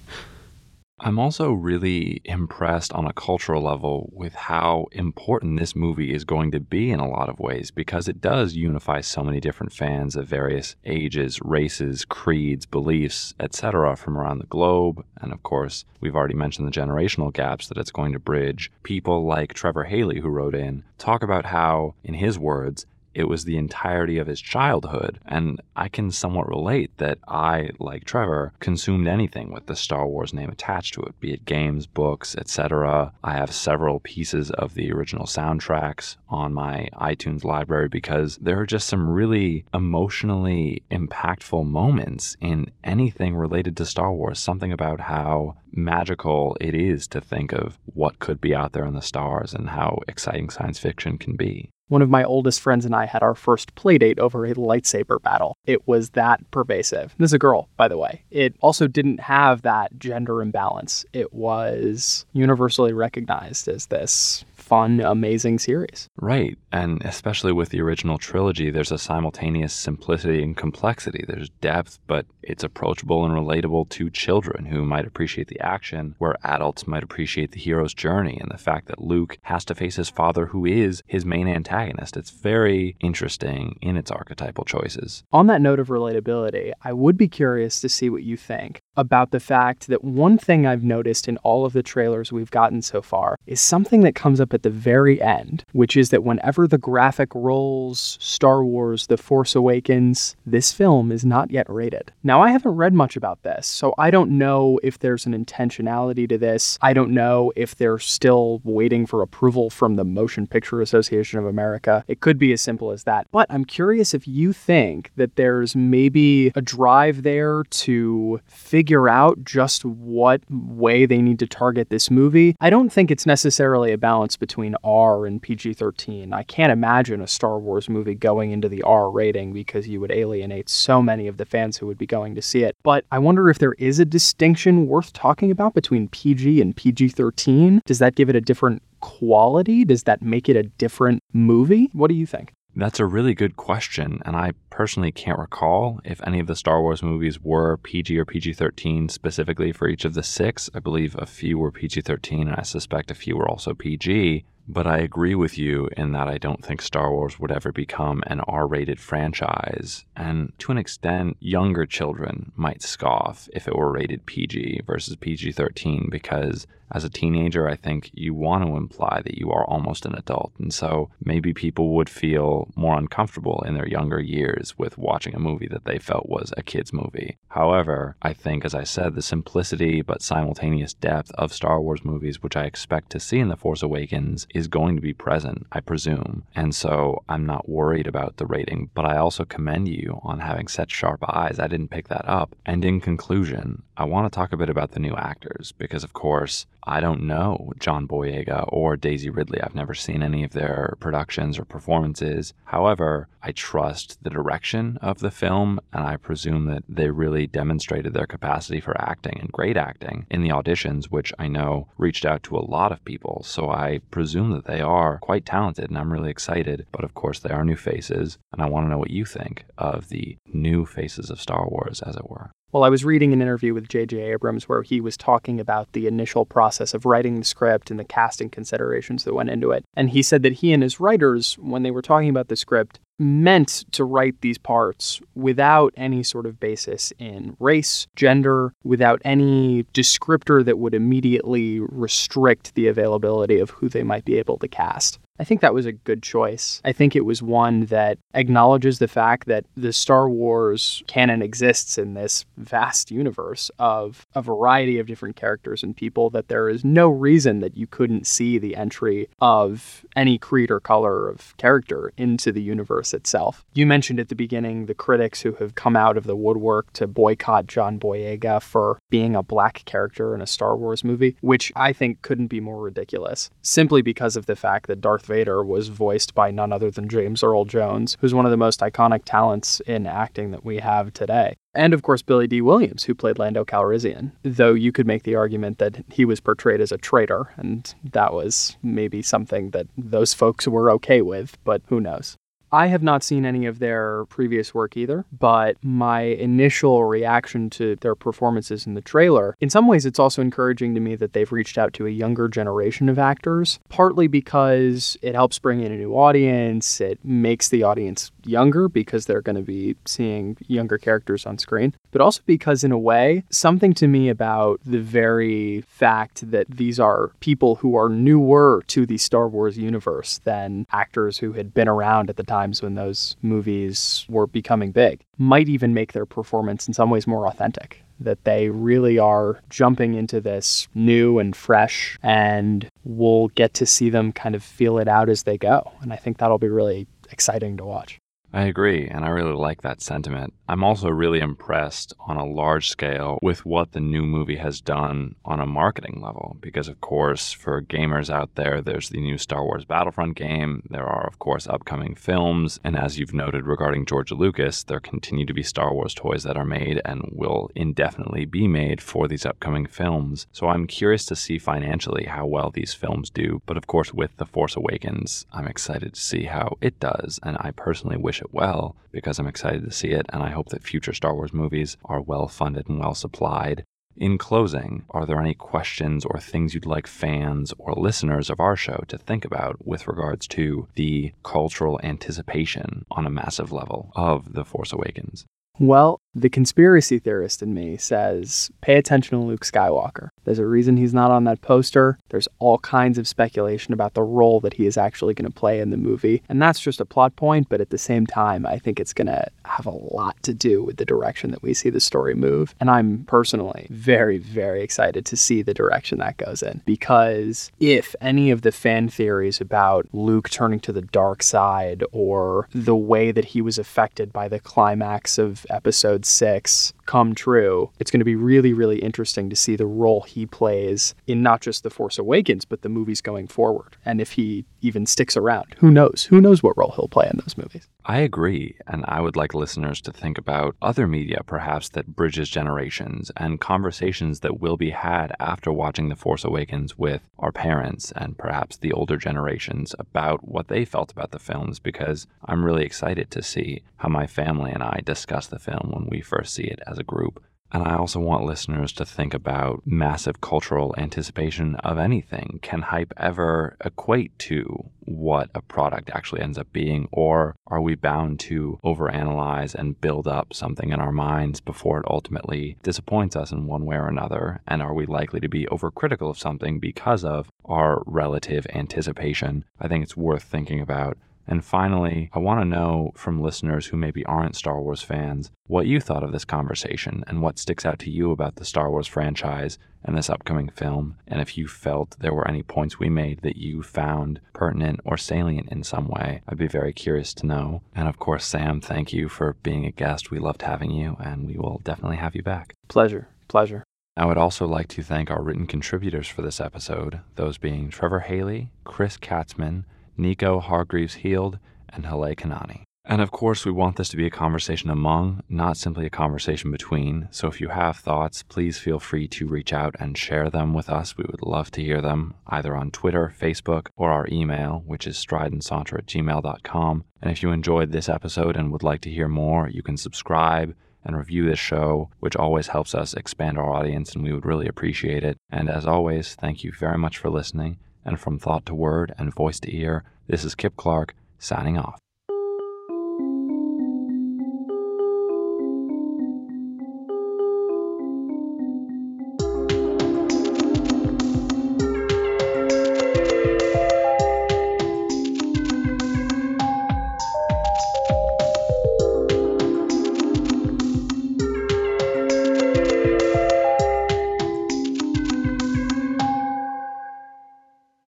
I'm 0.98 1.18
also 1.18 1.52
really 1.52 2.22
impressed 2.24 2.90
on 2.94 3.06
a 3.06 3.12
cultural 3.12 3.62
level 3.62 4.08
with 4.14 4.34
how 4.34 4.86
important 4.92 5.60
this 5.60 5.76
movie 5.76 6.14
is 6.14 6.24
going 6.24 6.52
to 6.52 6.60
be 6.60 6.90
in 6.90 7.00
a 7.00 7.08
lot 7.08 7.28
of 7.28 7.38
ways 7.38 7.70
because 7.70 8.08
it 8.08 8.22
does 8.22 8.54
unify 8.54 9.02
so 9.02 9.22
many 9.22 9.38
different 9.38 9.74
fans 9.74 10.16
of 10.16 10.26
various 10.26 10.74
ages, 10.86 11.38
races, 11.42 12.06
creeds, 12.06 12.64
beliefs, 12.64 13.34
etc. 13.38 13.94
from 13.94 14.16
around 14.16 14.38
the 14.38 14.46
globe. 14.46 15.04
And 15.20 15.34
of 15.34 15.42
course, 15.42 15.84
we've 16.00 16.16
already 16.16 16.34
mentioned 16.34 16.66
the 16.66 16.80
generational 16.80 17.30
gaps 17.30 17.68
that 17.68 17.76
it's 17.76 17.90
going 17.90 18.14
to 18.14 18.18
bridge. 18.18 18.72
People 18.82 19.26
like 19.26 19.52
Trevor 19.52 19.84
Haley, 19.84 20.20
who 20.20 20.30
wrote 20.30 20.54
in, 20.54 20.82
talk 20.96 21.22
about 21.22 21.44
how, 21.44 21.94
in 22.04 22.14
his 22.14 22.38
words, 22.38 22.86
it 23.16 23.28
was 23.28 23.44
the 23.44 23.56
entirety 23.56 24.18
of 24.18 24.26
his 24.26 24.42
childhood. 24.42 25.18
And 25.26 25.58
I 25.74 25.88
can 25.88 26.10
somewhat 26.10 26.50
relate 26.50 26.90
that 26.98 27.18
I, 27.26 27.70
like 27.78 28.04
Trevor, 28.04 28.52
consumed 28.60 29.08
anything 29.08 29.50
with 29.50 29.66
the 29.66 29.74
Star 29.74 30.06
Wars 30.06 30.34
name 30.34 30.50
attached 30.50 30.92
to 30.94 31.00
it, 31.02 31.18
be 31.18 31.32
it 31.32 31.46
games, 31.46 31.86
books, 31.86 32.36
etc. 32.36 33.14
I 33.24 33.32
have 33.32 33.52
several 33.52 34.00
pieces 34.00 34.50
of 34.50 34.74
the 34.74 34.92
original 34.92 35.24
soundtracks 35.24 36.16
on 36.28 36.52
my 36.52 36.90
iTunes 36.92 37.42
library 37.42 37.88
because 37.88 38.36
there 38.36 38.60
are 38.60 38.66
just 38.66 38.86
some 38.86 39.08
really 39.08 39.64
emotionally 39.72 40.82
impactful 40.90 41.66
moments 41.66 42.36
in 42.42 42.70
anything 42.84 43.34
related 43.34 43.78
to 43.78 43.86
Star 43.86 44.12
Wars. 44.12 44.38
Something 44.38 44.72
about 44.72 45.00
how 45.00 45.56
magical 45.72 46.54
it 46.60 46.74
is 46.74 47.06
to 47.08 47.22
think 47.22 47.52
of 47.52 47.78
what 47.86 48.18
could 48.18 48.42
be 48.42 48.54
out 48.54 48.72
there 48.72 48.84
in 48.84 48.94
the 48.94 49.00
stars 49.00 49.54
and 49.54 49.70
how 49.70 50.00
exciting 50.06 50.50
science 50.50 50.78
fiction 50.78 51.16
can 51.16 51.34
be. 51.34 51.70
One 51.88 52.02
of 52.02 52.10
my 52.10 52.24
oldest 52.24 52.60
friends 52.60 52.84
and 52.84 52.96
I 52.96 53.06
had 53.06 53.22
our 53.22 53.36
first 53.36 53.76
playdate 53.76 54.18
over 54.18 54.44
a 54.44 54.54
lightsaber 54.54 55.22
battle. 55.22 55.56
It 55.66 55.86
was 55.86 56.10
that 56.10 56.50
pervasive. 56.50 57.14
This 57.18 57.30
is 57.30 57.34
a 57.34 57.38
girl, 57.38 57.68
by 57.76 57.86
the 57.86 57.96
way. 57.96 58.22
It 58.30 58.56
also 58.60 58.88
didn't 58.88 59.20
have 59.20 59.62
that 59.62 59.96
gender 59.98 60.42
imbalance. 60.42 61.04
It 61.12 61.32
was 61.32 62.26
universally 62.32 62.92
recognized 62.92 63.68
as 63.68 63.86
this 63.86 64.44
fun, 64.66 65.00
amazing 65.00 65.60
series. 65.60 66.08
Right. 66.16 66.58
And 66.72 67.02
especially 67.04 67.52
with 67.52 67.68
the 67.68 67.80
original 67.80 68.18
trilogy, 68.18 68.70
there's 68.70 68.90
a 68.90 68.98
simultaneous 68.98 69.72
simplicity 69.72 70.42
and 70.42 70.56
complexity. 70.56 71.24
There's 71.26 71.50
depth, 71.60 72.00
but 72.08 72.26
it's 72.42 72.64
approachable 72.64 73.24
and 73.24 73.32
relatable 73.32 73.88
to 73.90 74.10
children 74.10 74.66
who 74.66 74.84
might 74.84 75.06
appreciate 75.06 75.48
the 75.48 75.60
action, 75.60 76.16
where 76.18 76.36
adults 76.42 76.86
might 76.86 77.04
appreciate 77.04 77.52
the 77.52 77.60
hero's 77.60 77.94
journey 77.94 78.38
and 78.40 78.50
the 78.50 78.58
fact 78.58 78.88
that 78.88 79.00
Luke 79.00 79.38
has 79.42 79.64
to 79.66 79.74
face 79.74 79.96
his 79.96 80.10
father, 80.10 80.46
who 80.46 80.66
is 80.66 81.02
his 81.06 81.24
main 81.24 81.46
antagonist. 81.46 82.16
It's 82.16 82.30
very 82.30 82.96
interesting 83.00 83.78
in 83.80 83.96
its 83.96 84.10
archetypal 84.10 84.64
choices. 84.64 85.22
On 85.32 85.46
that 85.46 85.62
note 85.62 85.78
of 85.78 85.88
relatability, 85.88 86.72
I 86.82 86.92
would 86.92 87.16
be 87.16 87.28
curious 87.28 87.80
to 87.80 87.88
see 87.88 88.10
what 88.10 88.24
you 88.24 88.36
think 88.36 88.80
about 88.96 89.30
the 89.30 89.40
fact 89.40 89.86
that 89.86 90.02
one 90.02 90.38
thing 90.38 90.66
I've 90.66 90.82
noticed 90.82 91.28
in 91.28 91.36
all 91.38 91.64
of 91.64 91.72
the 91.72 91.82
trailers 91.82 92.32
we've 92.32 92.50
gotten 92.50 92.82
so 92.82 93.02
far 93.02 93.36
is 93.46 93.60
something 93.60 94.00
that 94.00 94.14
comes 94.14 94.40
up 94.40 94.54
at 94.56 94.64
the 94.64 94.70
very 94.70 95.22
end, 95.22 95.64
which 95.72 95.96
is 95.96 96.10
that 96.10 96.24
whenever 96.24 96.66
the 96.66 96.78
graphic 96.78 97.32
rolls 97.32 98.18
Star 98.20 98.64
Wars 98.64 99.06
The 99.06 99.16
Force 99.16 99.54
Awakens, 99.54 100.34
this 100.44 100.72
film 100.72 101.12
is 101.12 101.24
not 101.24 101.52
yet 101.52 101.70
rated. 101.70 102.12
Now, 102.24 102.42
I 102.42 102.50
haven't 102.50 102.72
read 102.72 102.94
much 102.94 103.16
about 103.16 103.42
this, 103.44 103.68
so 103.68 103.94
I 103.98 104.10
don't 104.10 104.32
know 104.32 104.80
if 104.82 104.98
there's 104.98 105.26
an 105.26 105.44
intentionality 105.44 106.28
to 106.28 106.38
this. 106.38 106.78
I 106.82 106.92
don't 106.92 107.12
know 107.12 107.52
if 107.54 107.76
they're 107.76 108.00
still 108.00 108.60
waiting 108.64 109.06
for 109.06 109.22
approval 109.22 109.70
from 109.70 109.94
the 109.96 110.04
Motion 110.04 110.46
Picture 110.46 110.80
Association 110.80 111.38
of 111.38 111.46
America. 111.46 112.04
It 112.08 112.20
could 112.20 112.38
be 112.38 112.52
as 112.52 112.60
simple 112.60 112.90
as 112.90 113.04
that. 113.04 113.26
But 113.30 113.46
I'm 113.50 113.64
curious 113.64 114.14
if 114.14 114.26
you 114.26 114.52
think 114.52 115.12
that 115.16 115.36
there's 115.36 115.76
maybe 115.76 116.52
a 116.54 116.62
drive 116.62 117.22
there 117.22 117.62
to 117.64 118.40
figure 118.46 119.08
out 119.08 119.44
just 119.44 119.84
what 119.84 120.40
way 120.50 121.04
they 121.06 121.20
need 121.20 121.38
to 121.40 121.46
target 121.46 121.90
this 121.90 122.10
movie. 122.10 122.56
I 122.60 122.70
don't 122.70 122.90
think 122.90 123.10
it's 123.10 123.26
necessarily 123.26 123.92
a 123.92 123.98
balance 123.98 124.36
between 124.46 124.76
R 124.84 125.26
and 125.26 125.42
PG 125.42 125.74
13. 125.74 126.32
I 126.32 126.44
can't 126.44 126.70
imagine 126.70 127.20
a 127.20 127.26
Star 127.26 127.58
Wars 127.58 127.88
movie 127.88 128.14
going 128.14 128.52
into 128.52 128.68
the 128.68 128.82
R 128.82 129.10
rating 129.10 129.52
because 129.52 129.88
you 129.88 130.00
would 130.00 130.12
alienate 130.12 130.68
so 130.68 131.02
many 131.02 131.26
of 131.26 131.36
the 131.36 131.44
fans 131.44 131.76
who 131.76 131.86
would 131.88 131.98
be 131.98 132.06
going 132.06 132.36
to 132.36 132.42
see 132.42 132.62
it. 132.62 132.76
But 132.84 133.04
I 133.10 133.18
wonder 133.18 133.50
if 133.50 133.58
there 133.58 133.74
is 133.74 133.98
a 133.98 134.04
distinction 134.04 134.86
worth 134.86 135.12
talking 135.12 135.50
about 135.50 135.74
between 135.74 136.06
PG 136.08 136.60
and 136.60 136.76
PG 136.76 137.08
13. 137.08 137.82
Does 137.84 137.98
that 137.98 138.14
give 138.14 138.28
it 138.28 138.36
a 138.36 138.40
different 138.40 138.82
quality? 139.00 139.84
Does 139.84 140.04
that 140.04 140.22
make 140.22 140.48
it 140.48 140.54
a 140.56 140.62
different 140.62 141.24
movie? 141.32 141.90
What 141.92 142.08
do 142.08 142.14
you 142.14 142.26
think? 142.26 142.52
That's 142.78 143.00
a 143.00 143.06
really 143.06 143.32
good 143.32 143.56
question, 143.56 144.20
and 144.26 144.36
I 144.36 144.52
personally 144.68 145.10
can't 145.10 145.38
recall 145.38 145.98
if 146.04 146.20
any 146.26 146.40
of 146.40 146.46
the 146.46 146.54
Star 146.54 146.82
Wars 146.82 147.02
movies 147.02 147.40
were 147.40 147.78
PG 147.78 148.18
or 148.18 148.26
PG 148.26 148.52
13 148.52 149.08
specifically 149.08 149.72
for 149.72 149.88
each 149.88 150.04
of 150.04 150.12
the 150.12 150.22
six. 150.22 150.68
I 150.74 150.80
believe 150.80 151.16
a 151.18 151.24
few 151.24 151.58
were 151.58 151.72
PG 151.72 152.02
13, 152.02 152.48
and 152.48 152.54
I 152.54 152.64
suspect 152.64 153.10
a 153.10 153.14
few 153.14 153.34
were 153.34 153.48
also 153.48 153.72
PG. 153.72 154.44
But 154.68 154.86
I 154.86 154.98
agree 154.98 155.34
with 155.34 155.56
you 155.56 155.88
in 155.96 156.12
that 156.12 156.28
I 156.28 156.38
don't 156.38 156.64
think 156.64 156.82
Star 156.82 157.12
Wars 157.12 157.38
would 157.38 157.52
ever 157.52 157.72
become 157.72 158.22
an 158.26 158.40
R 158.40 158.66
rated 158.66 158.98
franchise. 158.98 160.04
And 160.16 160.52
to 160.58 160.72
an 160.72 160.78
extent, 160.78 161.36
younger 161.40 161.86
children 161.86 162.52
might 162.56 162.82
scoff 162.82 163.48
if 163.52 163.68
it 163.68 163.76
were 163.76 163.92
rated 163.92 164.26
PG 164.26 164.82
versus 164.86 165.16
PG 165.16 165.52
13 165.52 166.08
because 166.10 166.66
as 166.92 167.04
a 167.04 167.10
teenager, 167.10 167.68
I 167.68 167.74
think 167.74 168.10
you 168.14 168.32
want 168.32 168.64
to 168.64 168.76
imply 168.76 169.20
that 169.24 169.38
you 169.38 169.50
are 169.50 169.64
almost 169.64 170.06
an 170.06 170.14
adult. 170.14 170.52
And 170.58 170.72
so 170.72 171.10
maybe 171.24 171.52
people 171.52 171.94
would 171.96 172.08
feel 172.08 172.68
more 172.76 172.96
uncomfortable 172.96 173.62
in 173.66 173.74
their 173.74 173.88
younger 173.88 174.20
years 174.20 174.78
with 174.78 174.96
watching 174.98 175.34
a 175.34 175.40
movie 175.40 175.66
that 175.68 175.84
they 175.84 175.98
felt 175.98 176.28
was 176.28 176.52
a 176.56 176.62
kid's 176.62 176.92
movie. 176.92 177.38
However, 177.48 178.16
I 178.22 178.32
think, 178.32 178.64
as 178.64 178.74
I 178.74 178.84
said, 178.84 179.14
the 179.14 179.22
simplicity 179.22 180.00
but 180.00 180.22
simultaneous 180.22 180.94
depth 180.94 181.32
of 181.32 181.52
Star 181.52 181.80
Wars 181.80 182.04
movies, 182.04 182.42
which 182.42 182.56
I 182.56 182.64
expect 182.64 183.10
to 183.10 183.20
see 183.20 183.38
in 183.38 183.48
The 183.48 183.56
Force 183.56 183.82
Awakens, 183.82 184.46
is 184.56 184.68
going 184.68 184.96
to 184.96 185.02
be 185.02 185.12
present, 185.12 185.66
I 185.70 185.80
presume. 185.80 186.44
And 186.54 186.74
so 186.74 187.22
I'm 187.28 187.44
not 187.44 187.68
worried 187.68 188.06
about 188.06 188.38
the 188.38 188.46
rating, 188.46 188.90
but 188.94 189.04
I 189.04 189.18
also 189.18 189.44
commend 189.44 189.88
you 189.88 190.20
on 190.22 190.40
having 190.40 190.66
such 190.66 190.90
sharp 190.90 191.22
eyes. 191.28 191.58
I 191.58 191.68
didn't 191.68 191.90
pick 191.90 192.08
that 192.08 192.26
up. 192.26 192.56
And 192.64 192.84
in 192.84 193.00
conclusion, 193.00 193.82
I 193.98 194.04
want 194.04 194.30
to 194.30 194.34
talk 194.34 194.52
a 194.52 194.56
bit 194.56 194.70
about 194.70 194.92
the 194.92 195.00
new 195.00 195.14
actors 195.14 195.72
because, 195.76 196.04
of 196.04 196.12
course, 196.12 196.66
I 196.88 197.00
don't 197.00 197.22
know 197.22 197.72
John 197.80 198.06
Boyega 198.06 198.64
or 198.72 198.96
Daisy 198.96 199.28
Ridley. 199.28 199.60
I've 199.60 199.74
never 199.74 199.94
seen 199.94 200.22
any 200.22 200.44
of 200.44 200.52
their 200.52 200.94
productions 201.00 201.58
or 201.58 201.64
performances. 201.64 202.54
However, 202.64 203.28
I 203.42 203.52
trust 203.52 204.22
the 204.22 204.30
direction 204.30 204.98
of 205.02 205.18
the 205.18 205.30
film, 205.30 205.80
and 205.92 206.04
I 206.04 206.16
presume 206.16 206.66
that 206.66 206.84
they 206.88 207.10
really 207.10 207.46
demonstrated 207.46 208.12
their 208.12 208.26
capacity 208.26 208.80
for 208.80 209.00
acting 209.00 209.38
and 209.40 209.52
great 209.52 209.76
acting 209.76 210.26
in 210.30 210.42
the 210.42 210.50
auditions, 210.50 211.06
which 211.06 211.32
I 211.38 211.48
know 211.48 211.88
reached 211.96 212.24
out 212.24 212.42
to 212.44 212.56
a 212.56 212.68
lot 212.76 212.92
of 212.92 213.04
people. 213.04 213.42
So 213.44 213.70
I 213.70 214.00
presume 214.10 214.45
that 214.50 214.64
they 214.64 214.80
are 214.80 215.18
quite 215.18 215.44
talented, 215.44 215.88
and 215.88 215.98
I'm 215.98 216.12
really 216.12 216.30
excited. 216.30 216.86
But 216.92 217.04
of 217.04 217.14
course, 217.14 217.38
they 217.38 217.50
are 217.50 217.64
new 217.64 217.76
faces, 217.76 218.38
and 218.52 218.62
I 218.62 218.66
want 218.66 218.86
to 218.86 218.90
know 218.90 218.98
what 218.98 219.10
you 219.10 219.24
think 219.24 219.64
of 219.78 220.08
the 220.08 220.36
new 220.52 220.86
faces 220.86 221.30
of 221.30 221.40
Star 221.40 221.68
Wars, 221.68 222.02
as 222.02 222.16
it 222.16 222.28
were. 222.28 222.50
Well, 222.72 222.82
I 222.82 222.88
was 222.88 223.04
reading 223.04 223.32
an 223.32 223.40
interview 223.40 223.72
with 223.74 223.88
J.J. 223.88 224.20
Abrams 224.20 224.68
where 224.68 224.82
he 224.82 225.00
was 225.00 225.16
talking 225.16 225.60
about 225.60 225.92
the 225.92 226.08
initial 226.08 226.44
process 226.44 226.94
of 226.94 227.06
writing 227.06 227.38
the 227.38 227.44
script 227.44 227.90
and 227.90 227.98
the 227.98 228.04
casting 228.04 228.50
considerations 228.50 229.22
that 229.24 229.34
went 229.34 229.50
into 229.50 229.70
it. 229.70 229.84
And 229.94 230.10
he 230.10 230.22
said 230.22 230.42
that 230.42 230.54
he 230.54 230.72
and 230.72 230.82
his 230.82 230.98
writers, 230.98 231.54
when 231.60 231.84
they 231.84 231.92
were 231.92 232.02
talking 232.02 232.28
about 232.28 232.48
the 232.48 232.56
script, 232.56 232.98
meant 233.18 233.84
to 233.92 234.04
write 234.04 234.40
these 234.40 234.58
parts 234.58 235.20
without 235.34 235.94
any 235.96 236.22
sort 236.22 236.44
of 236.44 236.60
basis 236.60 237.12
in 237.18 237.56
race, 237.60 238.08
gender, 238.16 238.72
without 238.84 239.22
any 239.24 239.84
descriptor 239.94 240.64
that 240.64 240.78
would 240.78 240.92
immediately 240.92 241.80
restrict 241.80 242.74
the 242.74 242.88
availability 242.88 243.58
of 243.58 243.70
who 243.70 243.88
they 243.88 244.02
might 244.02 244.24
be 244.24 244.38
able 244.38 244.58
to 244.58 244.68
cast. 244.68 245.18
I 245.38 245.44
think 245.44 245.60
that 245.60 245.74
was 245.74 245.86
a 245.86 245.92
good 245.92 246.22
choice. 246.22 246.80
I 246.84 246.92
think 246.92 247.14
it 247.14 247.24
was 247.24 247.42
one 247.42 247.86
that 247.86 248.18
acknowledges 248.34 248.98
the 248.98 249.08
fact 249.08 249.46
that 249.46 249.64
the 249.76 249.92
Star 249.92 250.28
Wars 250.28 251.02
canon 251.06 251.42
exists 251.42 251.98
in 251.98 252.14
this 252.14 252.44
vast 252.56 253.10
universe 253.10 253.70
of 253.78 254.26
a 254.34 254.42
variety 254.42 254.98
of 254.98 255.06
different 255.06 255.36
characters 255.36 255.82
and 255.82 255.96
people, 255.96 256.30
that 256.30 256.48
there 256.48 256.68
is 256.68 256.84
no 256.84 257.08
reason 257.08 257.60
that 257.60 257.76
you 257.76 257.86
couldn't 257.86 258.26
see 258.26 258.58
the 258.58 258.76
entry 258.76 259.28
of 259.40 260.04
any 260.14 260.38
creed 260.38 260.70
or 260.70 260.80
color 260.80 261.28
of 261.28 261.56
character 261.56 262.12
into 262.16 262.50
the 262.52 262.62
universe 262.62 263.12
itself. 263.12 263.64
You 263.74 263.86
mentioned 263.86 264.20
at 264.20 264.28
the 264.28 264.34
beginning 264.34 264.86
the 264.86 264.94
critics 264.94 265.42
who 265.42 265.52
have 265.54 265.74
come 265.74 265.96
out 265.96 266.16
of 266.16 266.24
the 266.24 266.36
woodwork 266.36 266.92
to 266.94 267.06
boycott 267.06 267.66
John 267.66 267.98
Boyega 267.98 268.62
for 268.62 268.98
being 269.10 269.36
a 269.36 269.42
black 269.42 269.82
character 269.84 270.34
in 270.34 270.40
a 270.40 270.46
Star 270.46 270.76
Wars 270.76 271.04
movie, 271.04 271.36
which 271.40 271.72
I 271.76 271.92
think 271.92 272.22
couldn't 272.22 272.46
be 272.46 272.60
more 272.60 272.80
ridiculous, 272.80 273.50
simply 273.62 274.02
because 274.02 274.36
of 274.36 274.46
the 274.46 274.56
fact 274.56 274.86
that 274.86 275.00
Darth 275.00 275.25
Vader 275.26 275.64
was 275.64 275.88
voiced 275.88 276.34
by 276.34 276.50
none 276.50 276.72
other 276.72 276.90
than 276.90 277.08
James 277.08 277.42
Earl 277.42 277.64
Jones, 277.64 278.16
who's 278.20 278.34
one 278.34 278.44
of 278.44 278.50
the 278.50 278.56
most 278.56 278.80
iconic 278.80 279.22
talents 279.24 279.80
in 279.80 280.06
acting 280.06 280.52
that 280.52 280.64
we 280.64 280.78
have 280.78 281.12
today. 281.12 281.56
And 281.74 281.92
of 281.92 282.02
course, 282.02 282.22
Billy 282.22 282.46
Dee 282.46 282.62
Williams, 282.62 283.04
who 283.04 283.14
played 283.14 283.38
Lando 283.38 283.64
Calrissian, 283.64 284.32
though 284.42 284.72
you 284.72 284.92
could 284.92 285.06
make 285.06 285.24
the 285.24 285.34
argument 285.34 285.78
that 285.78 286.04
he 286.10 286.24
was 286.24 286.40
portrayed 286.40 286.80
as 286.80 286.92
a 286.92 286.98
traitor, 286.98 287.52
and 287.56 287.94
that 288.02 288.32
was 288.32 288.76
maybe 288.82 289.20
something 289.20 289.70
that 289.70 289.88
those 289.98 290.32
folks 290.32 290.66
were 290.66 290.90
okay 290.92 291.20
with, 291.20 291.58
but 291.64 291.82
who 291.88 292.00
knows. 292.00 292.36
I 292.72 292.88
have 292.88 293.02
not 293.02 293.22
seen 293.22 293.46
any 293.46 293.66
of 293.66 293.78
their 293.78 294.24
previous 294.26 294.74
work 294.74 294.96
either, 294.96 295.24
but 295.32 295.76
my 295.82 296.22
initial 296.22 297.04
reaction 297.04 297.70
to 297.70 297.96
their 297.96 298.14
performances 298.14 298.86
in 298.86 298.94
the 298.94 299.00
trailer, 299.00 299.56
in 299.60 299.70
some 299.70 299.86
ways, 299.86 300.04
it's 300.04 300.18
also 300.18 300.42
encouraging 300.42 300.94
to 300.94 301.00
me 301.00 301.14
that 301.16 301.32
they've 301.32 301.50
reached 301.52 301.78
out 301.78 301.92
to 301.94 302.06
a 302.06 302.10
younger 302.10 302.48
generation 302.48 303.08
of 303.08 303.18
actors, 303.18 303.78
partly 303.88 304.26
because 304.26 305.16
it 305.22 305.34
helps 305.34 305.58
bring 305.58 305.80
in 305.80 305.92
a 305.92 305.96
new 305.96 306.14
audience, 306.14 307.00
it 307.00 307.24
makes 307.24 307.68
the 307.68 307.82
audience 307.82 308.32
younger 308.44 308.88
because 308.88 309.26
they're 309.26 309.42
going 309.42 309.56
to 309.56 309.62
be 309.62 309.96
seeing 310.04 310.56
younger 310.66 310.98
characters 310.98 311.46
on 311.46 311.58
screen, 311.58 311.94
but 312.10 312.20
also 312.20 312.40
because, 312.46 312.82
in 312.82 312.92
a 312.92 312.98
way, 312.98 313.44
something 313.50 313.94
to 313.94 314.08
me 314.08 314.28
about 314.28 314.80
the 314.84 315.00
very 315.00 315.82
fact 315.82 316.50
that 316.50 316.68
these 316.68 316.98
are 316.98 317.30
people 317.40 317.76
who 317.76 317.94
are 317.94 318.08
newer 318.08 318.82
to 318.88 319.06
the 319.06 319.18
Star 319.18 319.48
Wars 319.48 319.78
universe 319.78 320.40
than 320.44 320.86
actors 320.92 321.38
who 321.38 321.52
had 321.52 321.72
been 321.72 321.88
around 321.88 322.28
at 322.28 322.36
the 322.36 322.42
time 322.42 322.55
times 322.56 322.82
when 322.82 322.94
those 322.94 323.36
movies 323.42 324.24
were 324.28 324.46
becoming 324.46 324.90
big 324.92 325.22
might 325.38 325.68
even 325.68 325.94
make 325.94 326.12
their 326.12 326.26
performance 326.26 326.88
in 326.88 326.94
some 326.94 327.10
ways 327.10 327.26
more 327.26 327.46
authentic. 327.46 328.02
That 328.18 328.44
they 328.44 328.70
really 328.70 329.18
are 329.18 329.60
jumping 329.68 330.14
into 330.14 330.40
this 330.40 330.88
new 330.94 331.38
and 331.38 331.54
fresh, 331.54 332.18
and 332.22 332.88
we'll 333.04 333.48
get 333.48 333.74
to 333.74 333.84
see 333.84 334.08
them 334.08 334.32
kind 334.32 334.54
of 334.54 334.62
feel 334.62 334.98
it 334.98 335.08
out 335.08 335.28
as 335.28 335.42
they 335.42 335.58
go. 335.58 335.92
And 336.00 336.12
I 336.14 336.16
think 336.16 336.38
that'll 336.38 336.58
be 336.58 336.68
really 336.80 337.06
exciting 337.30 337.76
to 337.76 337.84
watch. 337.84 338.18
I 338.56 338.62
agree, 338.62 339.06
and 339.06 339.22
I 339.22 339.28
really 339.28 339.52
like 339.52 339.82
that 339.82 340.00
sentiment. 340.00 340.54
I'm 340.66 340.82
also 340.82 341.10
really 341.10 341.40
impressed 341.40 342.14
on 342.18 342.38
a 342.38 342.46
large 342.46 342.88
scale 342.88 343.38
with 343.42 343.66
what 343.66 343.92
the 343.92 344.00
new 344.00 344.22
movie 344.22 344.56
has 344.56 344.80
done 344.80 345.36
on 345.44 345.60
a 345.60 345.66
marketing 345.66 346.22
level. 346.22 346.56
Because, 346.62 346.88
of 346.88 347.02
course, 347.02 347.52
for 347.52 347.82
gamers 347.82 348.30
out 348.30 348.54
there, 348.54 348.80
there's 348.80 349.10
the 349.10 349.20
new 349.20 349.36
Star 349.36 349.62
Wars 349.62 349.84
Battlefront 349.84 350.36
game. 350.36 350.82
There 350.88 351.04
are, 351.04 351.26
of 351.26 351.38
course, 351.38 351.66
upcoming 351.66 352.14
films. 352.14 352.80
And 352.82 352.96
as 352.96 353.18
you've 353.18 353.34
noted 353.34 353.66
regarding 353.66 354.06
George 354.06 354.32
Lucas, 354.32 354.82
there 354.84 355.00
continue 355.00 355.44
to 355.44 355.54
be 355.54 355.62
Star 355.62 355.92
Wars 355.92 356.14
toys 356.14 356.42
that 356.44 356.56
are 356.56 356.64
made 356.64 357.02
and 357.04 357.28
will 357.30 357.70
indefinitely 357.74 358.46
be 358.46 358.66
made 358.66 359.02
for 359.02 359.28
these 359.28 359.44
upcoming 359.44 359.84
films. 359.84 360.46
So 360.50 360.68
I'm 360.68 360.86
curious 360.86 361.26
to 361.26 361.36
see 361.36 361.58
financially 361.58 362.24
how 362.24 362.46
well 362.46 362.70
these 362.70 362.94
films 362.94 363.28
do. 363.28 363.60
But, 363.66 363.76
of 363.76 363.86
course, 363.86 364.14
with 364.14 364.34
The 364.38 364.46
Force 364.46 364.76
Awakens, 364.76 365.44
I'm 365.52 365.66
excited 365.66 366.14
to 366.14 366.20
see 366.20 366.44
how 366.44 366.78
it 366.80 366.98
does. 366.98 367.38
And 367.42 367.58
I 367.60 367.70
personally 367.70 368.16
wish 368.16 368.40
it 368.40 368.45
it 368.46 368.54
well 368.54 368.96
because 369.12 369.38
I'm 369.38 369.46
excited 369.46 369.84
to 369.84 369.90
see 369.90 370.08
it, 370.08 370.26
and 370.32 370.42
I 370.42 370.50
hope 370.50 370.68
that 370.70 370.82
future 370.82 371.12
Star 371.12 371.34
Wars 371.34 371.52
movies 371.52 371.96
are 372.04 372.20
well 372.20 372.48
funded 372.48 372.88
and 372.88 372.98
well 372.98 373.14
supplied. 373.14 373.84
In 374.16 374.38
closing, 374.38 375.04
are 375.10 375.26
there 375.26 375.40
any 375.40 375.52
questions 375.52 376.24
or 376.24 376.40
things 376.40 376.72
you'd 376.72 376.86
like 376.86 377.06
fans 377.06 377.74
or 377.78 377.92
listeners 377.92 378.48
of 378.48 378.60
our 378.60 378.74
show 378.74 379.04
to 379.08 379.18
think 379.18 379.44
about 379.44 379.86
with 379.86 380.08
regards 380.08 380.46
to 380.48 380.88
the 380.94 381.32
cultural 381.42 382.00
anticipation 382.02 383.04
on 383.10 383.26
a 383.26 383.30
massive 383.30 383.72
level 383.72 384.12
of 384.16 384.54
The 384.54 384.64
Force 384.64 384.92
Awakens? 384.92 385.44
Well, 385.78 386.20
the 386.36 386.50
conspiracy 386.50 387.18
theorist 387.18 387.62
in 387.62 387.72
me 387.72 387.96
says 387.96 388.70
pay 388.82 388.96
attention 388.96 389.38
to 389.38 389.44
Luke 389.44 389.64
Skywalker. 389.64 390.28
There's 390.44 390.58
a 390.58 390.66
reason 390.66 390.96
he's 390.96 391.14
not 391.14 391.30
on 391.30 391.44
that 391.44 391.62
poster. 391.62 392.18
There's 392.28 392.46
all 392.58 392.78
kinds 392.78 393.16
of 393.16 393.26
speculation 393.26 393.94
about 393.94 394.12
the 394.12 394.22
role 394.22 394.60
that 394.60 394.74
he 394.74 394.86
is 394.86 394.98
actually 394.98 395.32
going 395.32 395.50
to 395.50 395.58
play 395.58 395.80
in 395.80 395.90
the 395.90 395.96
movie. 395.96 396.42
And 396.50 396.60
that's 396.60 396.78
just 396.78 397.00
a 397.00 397.06
plot 397.06 397.36
point, 397.36 397.68
but 397.70 397.80
at 397.80 397.88
the 397.88 397.98
same 397.98 398.26
time, 398.26 398.66
I 398.66 398.78
think 398.78 399.00
it's 399.00 399.14
going 399.14 399.28
to 399.28 399.46
have 399.64 399.86
a 399.86 399.90
lot 399.90 400.40
to 400.42 400.52
do 400.52 400.84
with 400.84 400.98
the 400.98 401.06
direction 401.06 401.50
that 401.52 401.62
we 401.62 401.72
see 401.72 401.88
the 401.88 402.00
story 402.00 402.34
move. 402.34 402.74
And 402.80 402.90
I'm 402.90 403.24
personally 403.24 403.86
very, 403.88 404.36
very 404.36 404.82
excited 404.82 405.24
to 405.26 405.36
see 405.36 405.62
the 405.62 405.74
direction 405.74 406.18
that 406.18 406.36
goes 406.36 406.62
in. 406.62 406.82
Because 406.84 407.72
if 407.80 408.14
any 408.20 408.50
of 408.50 408.60
the 408.60 408.72
fan 408.72 409.08
theories 409.08 409.60
about 409.60 410.06
Luke 410.12 410.50
turning 410.50 410.80
to 410.80 410.92
the 410.92 411.02
dark 411.02 411.42
side 411.42 412.04
or 412.12 412.68
the 412.74 412.94
way 412.94 413.32
that 413.32 413.46
he 413.46 413.62
was 413.62 413.78
affected 413.78 414.34
by 414.34 414.48
the 414.48 414.60
climax 414.60 415.38
of 415.38 415.65
episode 415.70 416.24
six 416.24 416.92
come 417.06 417.34
true, 417.34 417.90
it's 417.98 418.10
going 418.10 418.20
to 418.20 418.24
be 418.24 418.36
really, 418.36 418.72
really 418.72 418.98
interesting 418.98 419.48
to 419.50 419.56
see 419.56 419.76
the 419.76 419.86
role 419.86 420.22
he 420.22 420.46
plays 420.46 421.14
in 421.26 421.42
not 421.42 421.60
just 421.60 421.82
The 421.82 421.90
Force 421.90 422.18
Awakens, 422.18 422.64
but 422.64 422.82
the 422.82 422.88
movies 422.88 423.20
going 423.20 423.46
forward. 423.46 423.96
And 424.04 424.20
if 424.20 424.32
he 424.32 424.64
even 424.82 425.06
sticks 425.06 425.36
around, 425.36 425.74
who 425.78 425.90
knows? 425.90 426.26
Who 426.30 426.40
knows 426.40 426.62
what 426.62 426.76
role 426.76 426.92
he'll 426.94 427.08
play 427.08 427.28
in 427.32 427.38
those 427.38 427.56
movies? 427.56 427.88
I 428.08 428.18
agree, 428.18 428.76
and 428.86 429.04
I 429.08 429.20
would 429.20 429.34
like 429.34 429.52
listeners 429.52 430.00
to 430.02 430.12
think 430.12 430.38
about 430.38 430.76
other 430.80 431.08
media 431.08 431.40
perhaps 431.44 431.88
that 431.90 432.14
bridges 432.14 432.48
generations 432.48 433.32
and 433.36 433.60
conversations 433.60 434.40
that 434.40 434.60
will 434.60 434.76
be 434.76 434.90
had 434.90 435.34
after 435.40 435.72
watching 435.72 436.08
The 436.08 436.14
Force 436.14 436.44
Awakens 436.44 436.96
with 436.96 437.28
our 437.40 437.50
parents 437.50 438.12
and 438.14 438.38
perhaps 438.38 438.76
the 438.76 438.92
older 438.92 439.16
generations 439.16 439.92
about 439.98 440.46
what 440.46 440.68
they 440.68 440.84
felt 440.84 441.10
about 441.10 441.32
the 441.32 441.40
films 441.40 441.80
because 441.80 442.28
I'm 442.44 442.64
really 442.64 442.84
excited 442.84 443.28
to 443.32 443.42
see 443.42 443.82
how 443.96 444.08
my 444.08 444.28
family 444.28 444.70
and 444.70 444.84
I 444.84 445.00
discuss 445.04 445.48
the 445.48 445.58
film 445.58 445.90
when 445.90 446.06
we 446.08 446.20
first 446.20 446.54
see 446.54 446.64
it 446.64 446.80
as 446.86 446.95
a 446.98 447.04
group. 447.04 447.42
And 447.72 447.82
I 447.82 447.96
also 447.96 448.20
want 448.20 448.44
listeners 448.44 448.92
to 448.92 449.04
think 449.04 449.34
about 449.34 449.82
massive 449.84 450.40
cultural 450.40 450.94
anticipation 450.96 451.74
of 451.76 451.98
anything. 451.98 452.60
Can 452.62 452.82
hype 452.82 453.12
ever 453.16 453.76
equate 453.84 454.38
to 454.40 454.90
what 455.00 455.50
a 455.54 455.60
product 455.60 456.10
actually 456.10 456.42
ends 456.42 456.58
up 456.58 456.72
being? 456.72 457.08
Or 457.12 457.56
are 457.66 457.80
we 457.80 457.94
bound 457.94 458.38
to 458.40 458.78
overanalyze 458.84 459.74
and 459.74 460.00
build 460.00 460.28
up 460.28 460.54
something 460.54 460.90
in 460.90 461.00
our 461.00 461.12
minds 461.12 461.60
before 461.60 462.00
it 462.00 462.06
ultimately 462.08 462.76
disappoints 462.82 463.34
us 463.34 463.50
in 463.50 463.66
one 463.66 463.84
way 463.84 463.96
or 463.96 464.08
another? 464.08 464.60
And 464.66 464.80
are 464.80 464.94
we 464.94 465.04
likely 465.04 465.40
to 465.40 465.48
be 465.48 465.66
overcritical 465.66 466.30
of 466.30 466.38
something 466.38 466.78
because 466.78 467.24
of 467.24 467.50
our 467.64 468.02
relative 468.06 468.66
anticipation? 468.72 469.64
I 469.80 469.88
think 469.88 470.04
it's 470.04 470.16
worth 470.16 470.44
thinking 470.44 470.80
about. 470.80 471.18
And 471.46 471.64
finally, 471.64 472.30
I 472.32 472.38
want 472.38 472.60
to 472.60 472.64
know 472.64 473.12
from 473.14 473.40
listeners 473.40 473.86
who 473.86 473.96
maybe 473.96 474.24
aren't 474.26 474.56
Star 474.56 474.80
Wars 474.80 475.02
fans 475.02 475.50
what 475.66 475.86
you 475.86 476.00
thought 476.00 476.22
of 476.22 476.32
this 476.32 476.44
conversation 476.44 477.24
and 477.26 477.42
what 477.42 477.58
sticks 477.58 477.86
out 477.86 477.98
to 478.00 478.10
you 478.10 478.30
about 478.30 478.56
the 478.56 478.64
Star 478.64 478.90
Wars 478.90 479.06
franchise 479.06 479.78
and 480.04 480.16
this 480.16 480.30
upcoming 480.30 480.68
film, 480.68 481.16
and 481.26 481.40
if 481.40 481.58
you 481.58 481.66
felt 481.66 482.16
there 482.20 482.32
were 482.32 482.46
any 482.46 482.62
points 482.62 482.98
we 482.98 483.08
made 483.08 483.42
that 483.42 483.56
you 483.56 483.82
found 483.82 484.40
pertinent 484.52 485.00
or 485.04 485.16
salient 485.16 485.68
in 485.70 485.82
some 485.82 486.06
way. 486.06 486.42
I'd 486.48 486.58
be 486.58 486.68
very 486.68 486.92
curious 486.92 487.34
to 487.34 487.46
know. 487.46 487.82
And 487.94 488.08
of 488.08 488.18
course, 488.18 488.44
Sam, 488.44 488.80
thank 488.80 489.12
you 489.12 489.28
for 489.28 489.56
being 489.62 489.84
a 489.84 489.90
guest. 489.90 490.30
We 490.30 490.38
loved 490.38 490.62
having 490.62 490.92
you, 490.92 491.16
and 491.18 491.46
we 491.46 491.56
will 491.56 491.80
definitely 491.82 492.18
have 492.18 492.36
you 492.36 492.42
back. 492.42 492.74
Pleasure. 492.88 493.28
Pleasure. 493.48 493.82
I 494.16 494.24
would 494.24 494.38
also 494.38 494.66
like 494.66 494.88
to 494.88 495.02
thank 495.02 495.30
our 495.30 495.42
written 495.42 495.66
contributors 495.66 496.26
for 496.26 496.40
this 496.40 496.60
episode, 496.60 497.20
those 497.34 497.58
being 497.58 497.90
Trevor 497.90 498.20
Haley, 498.20 498.70
Chris 498.84 499.18
Katzman, 499.18 499.84
Nico 500.16 500.60
Hargreaves 500.60 501.14
Heald, 501.14 501.58
and 501.88 502.04
Haleh 502.04 502.36
Kanani. 502.36 502.82
And 503.08 503.22
of 503.22 503.30
course, 503.30 503.64
we 503.64 503.70
want 503.70 503.96
this 503.96 504.08
to 504.08 504.16
be 504.16 504.26
a 504.26 504.30
conversation 504.30 504.90
among, 504.90 505.44
not 505.48 505.76
simply 505.76 506.06
a 506.06 506.10
conversation 506.10 506.72
between. 506.72 507.28
So 507.30 507.46
if 507.46 507.60
you 507.60 507.68
have 507.68 507.96
thoughts, 507.96 508.42
please 508.42 508.78
feel 508.78 508.98
free 508.98 509.28
to 509.28 509.46
reach 509.46 509.72
out 509.72 509.94
and 510.00 510.18
share 510.18 510.50
them 510.50 510.74
with 510.74 510.90
us. 510.90 511.16
We 511.16 511.24
would 511.30 511.42
love 511.42 511.70
to 511.72 511.84
hear 511.84 512.00
them 512.00 512.34
either 512.48 512.74
on 512.74 512.90
Twitter, 512.90 513.32
Facebook, 513.38 513.88
or 513.96 514.10
our 514.10 514.26
email, 514.32 514.82
which 514.86 515.06
is 515.06 515.24
strideandsaunter 515.24 515.98
at 515.98 516.06
gmail.com. 516.06 517.04
And 517.22 517.30
if 517.30 517.44
you 517.44 517.52
enjoyed 517.52 517.92
this 517.92 518.08
episode 518.08 518.56
and 518.56 518.72
would 518.72 518.82
like 518.82 519.02
to 519.02 519.10
hear 519.10 519.28
more, 519.28 519.68
you 519.68 519.84
can 519.84 519.96
subscribe 519.96 520.74
and 521.04 521.16
review 521.16 521.48
this 521.48 521.60
show, 521.60 522.10
which 522.18 522.34
always 522.34 522.66
helps 522.66 522.92
us 522.92 523.14
expand 523.14 523.56
our 523.56 523.72
audience, 523.72 524.14
and 524.14 524.24
we 524.24 524.32
would 524.32 524.44
really 524.44 524.66
appreciate 524.66 525.22
it. 525.22 525.36
And 525.48 525.70
as 525.70 525.86
always, 525.86 526.34
thank 526.34 526.64
you 526.64 526.72
very 526.72 526.98
much 526.98 527.18
for 527.18 527.30
listening. 527.30 527.78
And 528.06 528.20
from 528.20 528.38
thought 528.38 528.64
to 528.66 528.74
word 528.74 529.12
and 529.18 529.34
voice 529.34 529.58
to 529.60 529.76
ear, 529.76 530.04
this 530.28 530.44
is 530.44 530.54
Kip 530.54 530.76
Clark 530.76 531.16
signing 531.40 531.76
off. 531.76 531.98